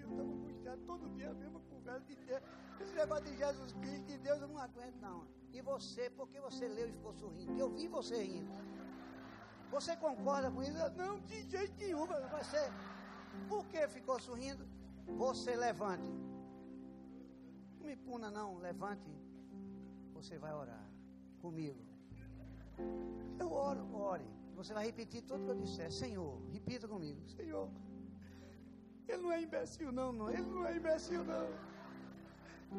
[0.00, 2.42] Eu estava angustiado todo dia a mesma conversa de Deus.
[2.80, 5.26] Esse negócio de Jesus Cristo, de Deus, eu não aguento, não.
[5.52, 7.58] E você, por que você leu e ficou sorrindo?
[7.58, 8.50] Eu vi você rindo.
[9.70, 10.78] Você concorda com isso?
[10.96, 12.06] Não, de jeito nenhum.
[12.06, 12.72] Você,
[13.48, 14.66] por que ficou sorrindo?
[15.06, 16.10] Você levante.
[17.78, 18.58] Não me puna, não.
[18.58, 19.10] Levante.
[20.14, 20.84] Você vai orar
[21.40, 21.80] comigo.
[23.38, 24.28] Eu oro, ore.
[24.56, 25.90] Você vai repetir tudo que eu disser.
[25.90, 27.20] Senhor, repita comigo.
[27.28, 27.70] Senhor,
[29.08, 30.30] ele não é imbecil, não, não.
[30.30, 31.48] Ele não é imbecil, não.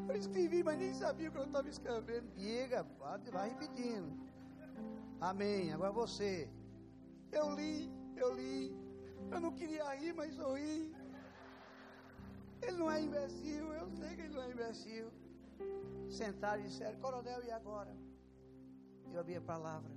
[0.08, 2.30] Eu escrevi, mas nem sabia o que eu estava escrevendo.
[2.34, 2.86] Diga,
[3.32, 4.10] vai repetindo.
[5.20, 5.72] Amém.
[5.72, 6.48] Agora você.
[7.32, 8.76] Eu li, eu li.
[9.30, 10.94] Eu não queria rir, mas eu ri.
[12.62, 15.10] Ele não é imbecil, eu sei que ele não é imbecil.
[16.10, 17.96] Sentaram e disseram, coronel, e agora?
[19.12, 19.92] Eu abri a palavra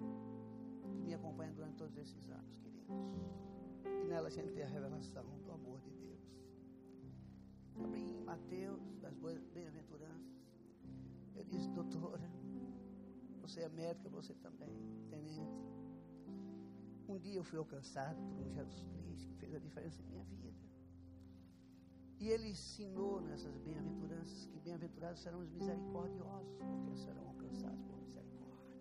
[0.97, 2.89] que me acompanha durante todos esses anos, queridos.
[4.01, 6.19] E nela a gente tem a revelação do amor de Deus.
[7.83, 9.13] Abri em Mateus, das
[9.53, 10.35] bem-aventuranças.
[11.35, 12.29] Eu disse, doutora,
[13.41, 14.73] você é médica, você também,
[15.09, 15.74] tenente.
[17.07, 20.23] Um dia eu fui alcançado por um Jesus Cristo que fez a diferença em minha
[20.23, 20.55] vida.
[22.19, 28.75] E ele ensinou nessas bem-aventuranças que bem-aventurados serão os misericordiosos, porque serão alcançados por misericórdia.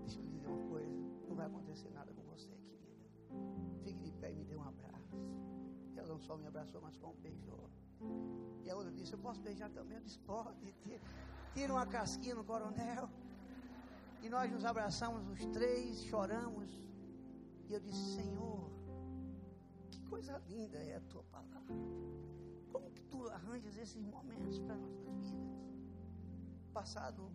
[0.00, 0.90] Deixa eu lhe dizer uma coisa:
[1.28, 3.84] não vai acontecer nada com você, querida.
[3.84, 5.16] Fique de pé e me dê um abraço.
[5.96, 7.70] Ela não só me abraçou, mas como beijou.
[8.64, 9.98] E a outra disse: Eu posso beijar também?
[9.98, 10.74] Eu disse: Pode.
[11.54, 13.08] Tira uma casquinha no coronel.
[14.22, 16.89] E nós nos abraçamos os três, choramos.
[17.70, 18.68] E eu disse: Senhor,
[19.92, 21.76] que coisa linda é a tua palavra.
[22.72, 25.54] Como que tu arranjas esses momentos para nossas vidas?
[26.72, 27.30] Passado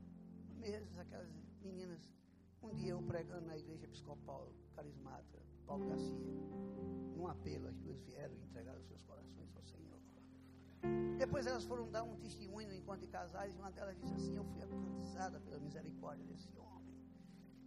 [0.58, 1.30] meses, aquelas
[1.62, 2.12] meninas,
[2.62, 6.34] um dia eu pregando na igreja episcopal carismática, Paulo Garcia,
[7.16, 10.00] num apelo, as duas vieram e entregaram seus corações ao Senhor.
[11.18, 12.68] Depois elas foram dar um testemunho
[13.00, 16.94] de casais e uma delas disse assim: Eu fui alcançada pela misericórdia desse homem.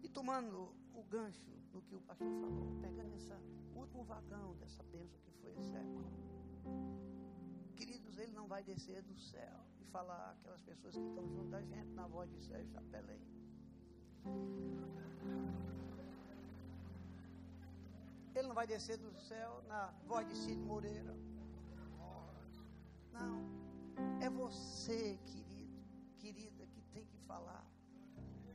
[0.02, 3.32] E tomando o gancho do que o pastor falou, pegando esse
[3.74, 6.10] último vagão dessa bênção que foi esse sermão.
[7.76, 11.62] Queridos, ele não vai descer do céu e falar aquelas pessoas que estão junto da
[11.62, 13.22] gente na voz de Sérgio Chapelém.
[18.34, 21.14] Ele não vai descer do céu na voz de Cid Moreira.
[23.12, 24.20] Não.
[24.20, 25.80] É você, querido,
[26.18, 27.57] querida, que tem que falar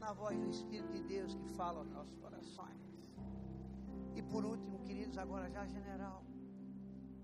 [0.03, 2.81] na voz do Espírito de Deus que fala aos nossos corações.
[4.13, 6.25] E por último, queridos, agora já general,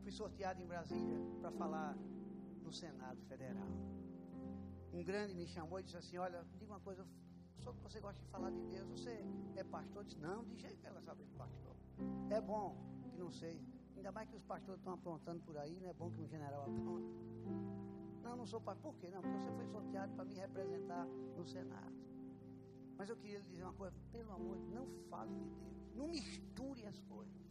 [0.01, 1.97] fui sorteado em Brasília para falar
[2.63, 3.67] no Senado Federal.
[4.93, 7.05] Um grande me chamou e disse assim: Olha, diga uma coisa,
[7.59, 9.13] só que você gosta de falar de Deus, você
[9.57, 10.01] é pastor?
[10.01, 11.75] Eu disse: Não, de jeito que ela sabe de pastor.
[12.29, 12.77] É bom
[13.11, 13.61] que não sei.
[13.97, 16.61] Ainda mais que os pastores estão aprontando por aí, não é bom que um general
[16.61, 17.13] apronte.
[18.23, 18.93] Não, não sou pastor.
[18.93, 19.09] Por quê?
[19.09, 21.05] Não, porque você foi sorteado para me representar
[21.35, 22.08] no Senado.
[22.99, 25.95] Mas eu queria lhe dizer uma coisa, pelo amor não fale de Deus.
[25.95, 27.41] Não misture as coisas.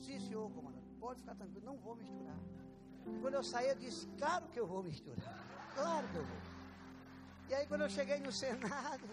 [0.00, 2.40] Sim, senhor, comandante, pode ficar tranquilo, não vou misturar.
[3.20, 5.36] Quando eu saí, eu disse, claro que eu vou misturar.
[5.76, 6.40] Claro que eu vou.
[7.48, 9.08] E aí quando eu cheguei no Senado,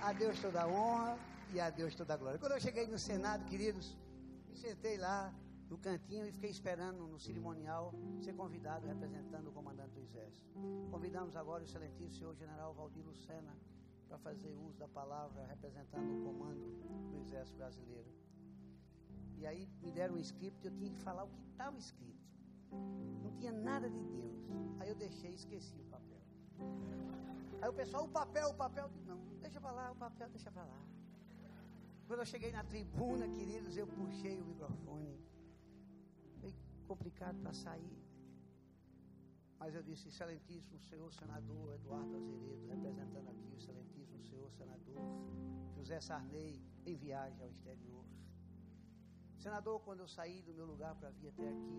[0.00, 1.18] a Deus toda a honra
[1.52, 2.38] e a Deus toda a glória.
[2.38, 3.94] Quando eu cheguei no Senado, queridos,
[4.48, 5.30] me sentei lá
[5.68, 10.46] no cantinho e fiquei esperando no cerimonial ser convidado representando o comandante do Exército.
[10.90, 13.56] Convidamos agora o excelentíssimo senhor general Valdir Lucena
[14.08, 16.64] para fazer uso da palavra representando o comando
[17.10, 18.10] do Exército Brasileiro.
[19.38, 22.24] E aí me deram um script e eu tinha que falar o que estava escrito.
[23.22, 24.36] Não tinha nada de Deus.
[24.78, 26.22] Aí eu deixei e esqueci o papel.
[27.60, 28.90] Aí o pessoal, o papel, o papel.
[29.06, 30.80] Não, deixa para lá, o papel, deixa para lá.
[32.06, 35.18] Quando eu cheguei na tribuna, queridos, eu puxei o microfone.
[36.86, 37.98] Complicado para sair.
[39.58, 45.00] Mas eu disse, excelentíssimo senhor senador Eduardo Azeredo, representando aqui o excelentíssimo senhor senador
[45.76, 48.04] José Sarney, em viagem ao exterior.
[49.38, 51.76] Senador, quando eu saí do meu lugar para vir até aqui,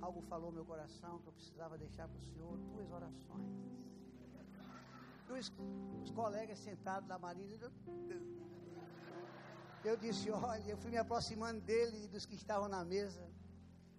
[0.00, 3.54] algo falou no meu coração que eu precisava deixar para o senhor duas orações.
[5.28, 5.52] Os,
[6.02, 7.58] os colegas sentados da Marinha,
[9.84, 13.24] eu disse, olha, eu fui me aproximando dele e dos que estavam na mesa.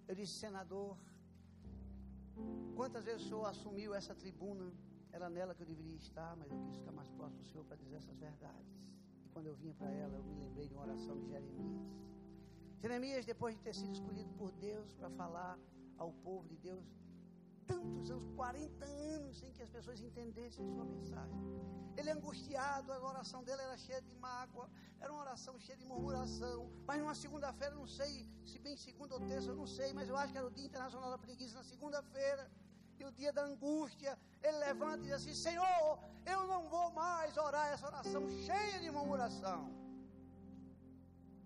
[0.08, 0.98] Eu disse, senador,
[2.76, 4.72] quantas vezes o senhor assumiu essa tribuna?
[5.12, 7.76] Era nela que eu deveria estar, mas eu quis ficar mais próximo do senhor para
[7.76, 8.74] dizer essas verdades.
[9.26, 11.82] E quando eu vinha para ela, eu me lembrei de uma oração de Jeremias.
[12.80, 15.58] Jeremias, depois de ter sido escolhido por Deus para falar
[15.98, 16.86] ao povo de Deus,
[17.72, 21.42] tantos anos, 40 anos, sem que as pessoas entendessem a sua mensagem.
[21.98, 24.68] Ele angustiado, a oração dele era cheia de mágoa,
[25.00, 26.60] era uma oração cheia de murmuração.
[26.88, 28.12] Mas numa segunda-feira, não sei
[28.46, 30.66] se bem segunda ou terça, eu não sei, mas eu acho que era o Dia
[30.66, 32.46] Internacional da Preguiça, na segunda-feira,
[33.00, 37.38] e o dia da angústia, ele levanta e diz assim: Senhor, eu não vou mais
[37.38, 39.62] orar essa oração cheia de murmuração.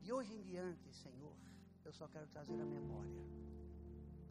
[0.01, 1.35] De hoje em diante, Senhor,
[1.83, 3.40] eu só quero trazer à memória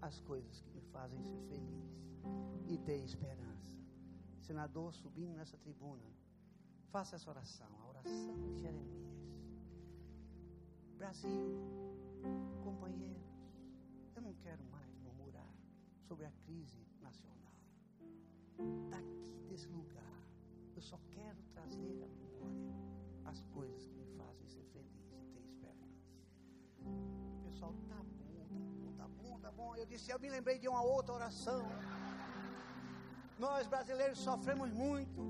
[0.02, 2.00] as coisas que me fazem ser feliz
[2.66, 3.76] e ter esperança.
[4.40, 6.10] Senador, subindo nessa tribuna,
[6.90, 9.10] faça essa oração, a oração de Jeremias.
[10.96, 11.56] Brasil,
[12.62, 13.30] companheiros,
[14.14, 15.54] eu não quero mais murmurar
[16.00, 17.54] sobre a crise nacional.
[18.90, 20.20] Daqui desse lugar,
[20.74, 22.74] eu só quero trazer à memória
[23.24, 26.10] as coisas que me fazem ser feliz e ter esperança.
[27.44, 27.89] Pessoal, tá
[29.60, 29.70] bom.
[29.80, 31.62] Eu disse, eu me lembrei de uma outra oração.
[33.44, 35.20] Nós brasileiros sofremos muito.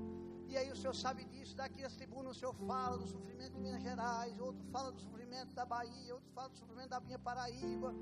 [0.51, 1.53] E aí o senhor sabe disso.
[1.63, 5.53] Daqui as tribunas o senhor fala do sofrimento de Minas Gerais, outro fala do sofrimento
[5.59, 7.93] da Bahia, outro fala do sofrimento da minha Paraíba.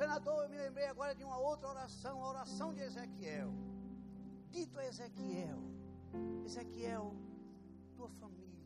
[0.00, 3.50] Senador, eu me lembrei agora de uma outra oração, a oração de Ezequiel.
[4.50, 5.60] Dito a Ezequiel,
[6.46, 7.14] Ezequiel,
[7.94, 8.64] tua família,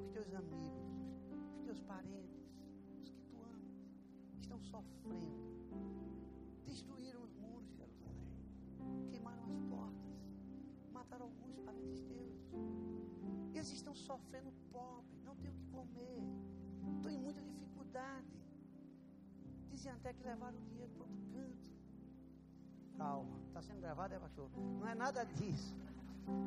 [0.00, 0.86] os teus amigos,
[1.54, 2.44] os teus parentes,
[3.02, 3.74] os que tu amas,
[4.40, 5.53] estão sofrendo.
[6.74, 8.34] Destruíram os muros de Jerusalém,
[9.08, 10.16] queimaram as portas,
[10.92, 12.40] mataram alguns parentes teus.
[13.54, 16.24] Eles estão sofrendo pobre, não têm o que comer,
[16.96, 18.26] estão em muita dificuldade.
[19.70, 21.64] Diziam até que levaram o dinheiro para outro canto.
[22.96, 24.50] Calma, está sendo gravado, é pastor?
[24.80, 25.76] Não é nada disso.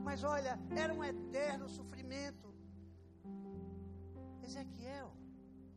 [0.04, 2.54] Mas olha, era um eterno sofrimento.
[4.44, 5.14] Ezequiel,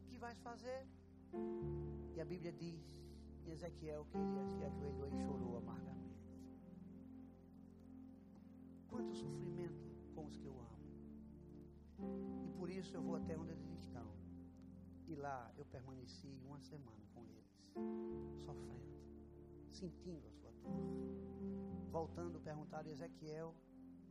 [0.01, 0.89] o que vais fazer?
[2.17, 3.00] E a Bíblia diz
[3.51, 6.31] Ezequiel que ele se ajoelhou e chorou amargamente.
[8.89, 10.81] Quanto sofrimento com os que eu amo.
[12.45, 14.11] E por isso eu vou até onde eles estão.
[15.07, 17.69] E lá eu permaneci uma semana com eles,
[18.45, 19.01] sofrendo,
[19.73, 20.71] sentindo a sua dor.
[21.91, 23.55] Voltando, perguntaram a Ezequiel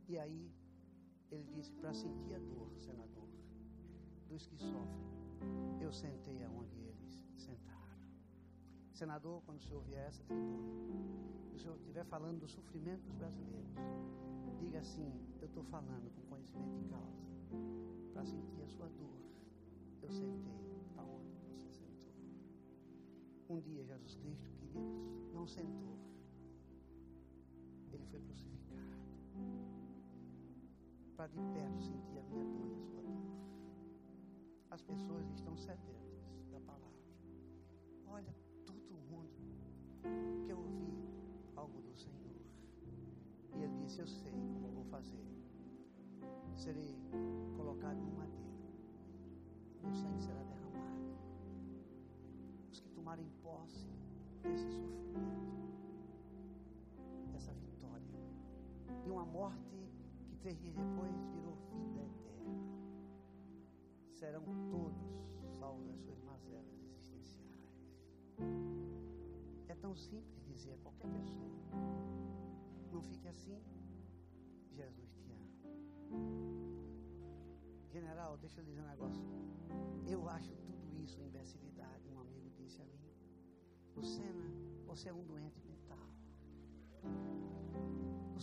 [0.06, 0.52] e aí
[1.30, 3.28] ele disse: para sentir a dor, senador,
[4.28, 5.08] dos que sofrem,
[5.80, 6.89] eu sentei aonde sentaram.
[9.00, 10.68] Senador, quando o senhor vier a essa tribuna,
[11.50, 13.72] e o senhor estiver falando do sofrimento dos brasileiros,
[14.58, 17.24] diga assim: eu estou falando com conhecimento de causa,
[18.12, 19.16] para sentir a sua dor,
[20.02, 20.60] eu sentei
[20.98, 22.12] aonde você sentou.
[23.48, 25.96] Um dia Jesus Cristo, queridos, não sentou,
[27.90, 29.00] ele foi crucificado
[31.16, 33.22] para de perto sentir a minha dor e a sua dor.
[34.70, 35.99] As pessoas estão sedentas
[41.60, 42.40] algo do Senhor.
[43.54, 45.24] E ele disse: Eu sei como vou fazer.
[46.56, 46.96] Serei
[47.56, 48.50] colocado no madeiro.
[49.82, 51.00] Meu sangue será derramado.
[52.70, 53.88] Os que tomarem posse
[54.42, 55.60] desse sofrimento,
[57.32, 58.20] dessa vitória,
[59.04, 59.78] de uma morte
[60.40, 62.54] três dias depois virou vida eterna.
[64.12, 65.10] Serão todos
[65.58, 67.50] salvos das suas mazelas existenciais.
[69.68, 71.50] É tão simples dizer a qualquer pessoa:
[72.92, 73.62] não fique assim,
[74.70, 75.50] Jesus te ama.
[77.88, 79.22] General, deixa eu dizer um negócio.
[80.06, 82.06] Eu acho tudo isso imbecilidade.
[82.08, 83.00] Um amigo disse a mim:
[83.96, 84.44] Lucena,
[84.86, 86.08] você é um doente mental.
[88.34, 88.40] Não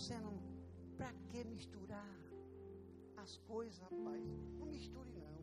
[0.96, 2.18] para que misturar
[3.16, 4.24] as coisas, rapaz?
[4.58, 5.38] Não misture não.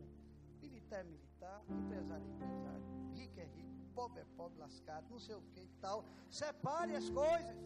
[0.60, 2.95] Militar é militar, empresário é empresário, é
[3.98, 6.04] pobre é pobre, lascado, não sei o que e tal.
[6.40, 7.56] Separe as coisas.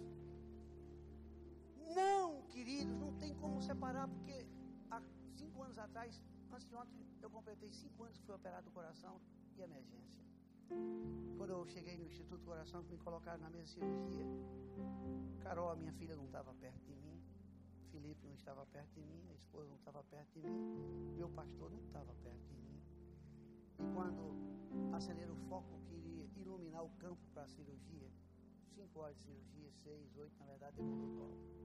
[2.01, 4.47] Não, queridos, não tem como separar, porque
[4.93, 5.03] há
[5.41, 6.23] cinco anos atrás,
[6.53, 9.21] antes de ontem, eu completei cinco anos que fui operado do coração
[9.57, 10.21] e emergência.
[11.37, 14.27] Quando eu cheguei no Instituto do Coração, me colocaram na mesa de cirurgia,
[15.43, 17.21] Carol, a minha filha, não estava perto de mim.
[17.91, 21.69] Felipe não estava perto de mim, a esposa não estava perto de mim, meu pastor
[21.73, 22.70] não estava perto de mim.
[23.81, 24.23] E quando
[24.95, 28.11] acenderam o foco que iria iluminar o campo para a cirurgia,
[28.75, 31.61] cinco horas de cirurgia, seis, oito, na verdade, demorou logo.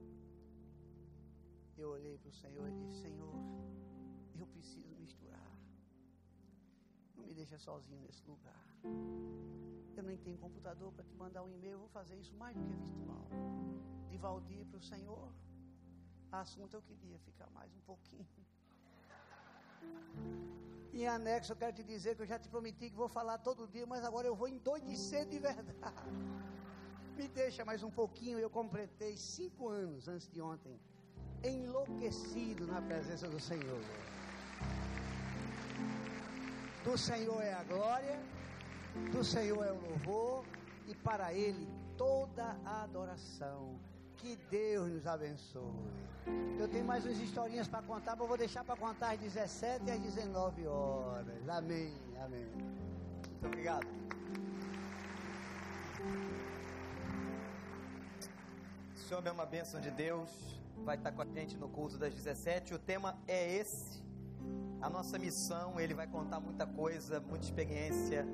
[1.76, 3.34] Eu olhei para o Senhor e disse, Senhor,
[4.34, 5.50] eu preciso misturar.
[7.14, 8.64] Não me deixa sozinho nesse lugar.
[9.96, 12.74] Eu nem tenho computador para te mandar um e-mail, vou fazer isso mais do que
[12.74, 13.28] virtual.
[14.08, 15.32] De Valdir para o Senhor,
[16.32, 18.26] assunto eu queria ficar mais um pouquinho.
[20.96, 23.68] Em anexo, eu quero te dizer que eu já te prometi que vou falar todo
[23.68, 25.76] dia, mas agora eu vou endoidecer de verdade.
[27.14, 28.38] Me deixa mais um pouquinho.
[28.38, 30.80] Eu completei cinco anos antes de ontem,
[31.44, 33.82] enlouquecido na presença do Senhor.
[36.82, 38.18] Do Senhor é a glória,
[39.12, 40.46] do Senhor é o louvor,
[40.86, 41.68] e para Ele
[41.98, 43.78] toda a adoração.
[44.16, 45.62] Que Deus nos abençoe.
[46.58, 49.84] Eu tenho mais umas historinhas para contar, mas eu vou deixar para contar às 17
[49.86, 51.48] e às 19 horas.
[51.48, 51.94] Amém,
[52.24, 52.46] amém.
[52.46, 53.86] Muito obrigado.
[58.96, 60.30] Esse homem é uma bênção de Deus.
[60.84, 62.74] Vai estar com a gente no culto das 17.
[62.74, 64.02] O tema é esse.
[64.80, 68.26] A nossa missão, ele vai contar muita coisa, muita experiência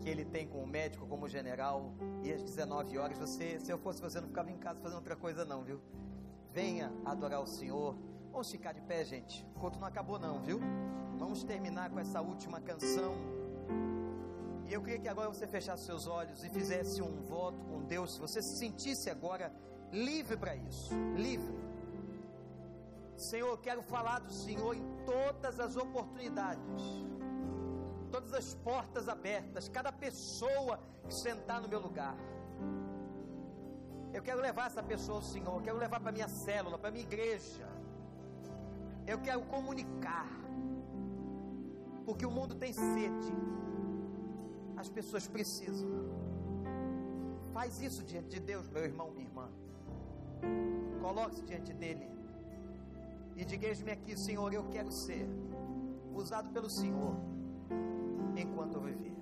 [0.00, 1.92] que ele tem com o médico, como general,
[2.22, 5.16] e às 19 horas, você, se eu fosse você, não ficava em casa fazendo outra
[5.16, 5.80] coisa não, viu?
[6.52, 7.96] Venha adorar o Senhor.
[8.30, 9.44] Vamos ficar de pé, gente.
[9.54, 10.60] O culto não acabou não, viu?
[11.18, 13.14] Vamos terminar com essa última canção.
[14.68, 18.14] E eu queria que agora você fechasse seus olhos e fizesse um voto com Deus,
[18.14, 19.50] se você se sentisse agora
[19.90, 21.56] livre para isso, livre.
[23.16, 26.82] Senhor, eu quero falar do Senhor em todas as oportunidades,
[28.08, 32.16] todas as portas abertas, cada pessoa que sentar no meu lugar.
[34.12, 37.04] Eu quero levar essa pessoa ao Senhor, eu quero levar para minha célula, para minha
[37.04, 37.68] igreja.
[39.06, 40.28] Eu quero comunicar,
[42.04, 43.32] porque o mundo tem sede,
[44.76, 45.88] as pessoas precisam.
[47.52, 49.48] Faz isso diante de Deus, meu irmão, minha irmã.
[51.00, 52.08] Coloque-se diante dele
[53.36, 55.26] e diga: Eis-me aqui, Senhor, eu quero ser
[56.12, 57.16] usado pelo Senhor
[58.40, 59.17] enquanto eu viver.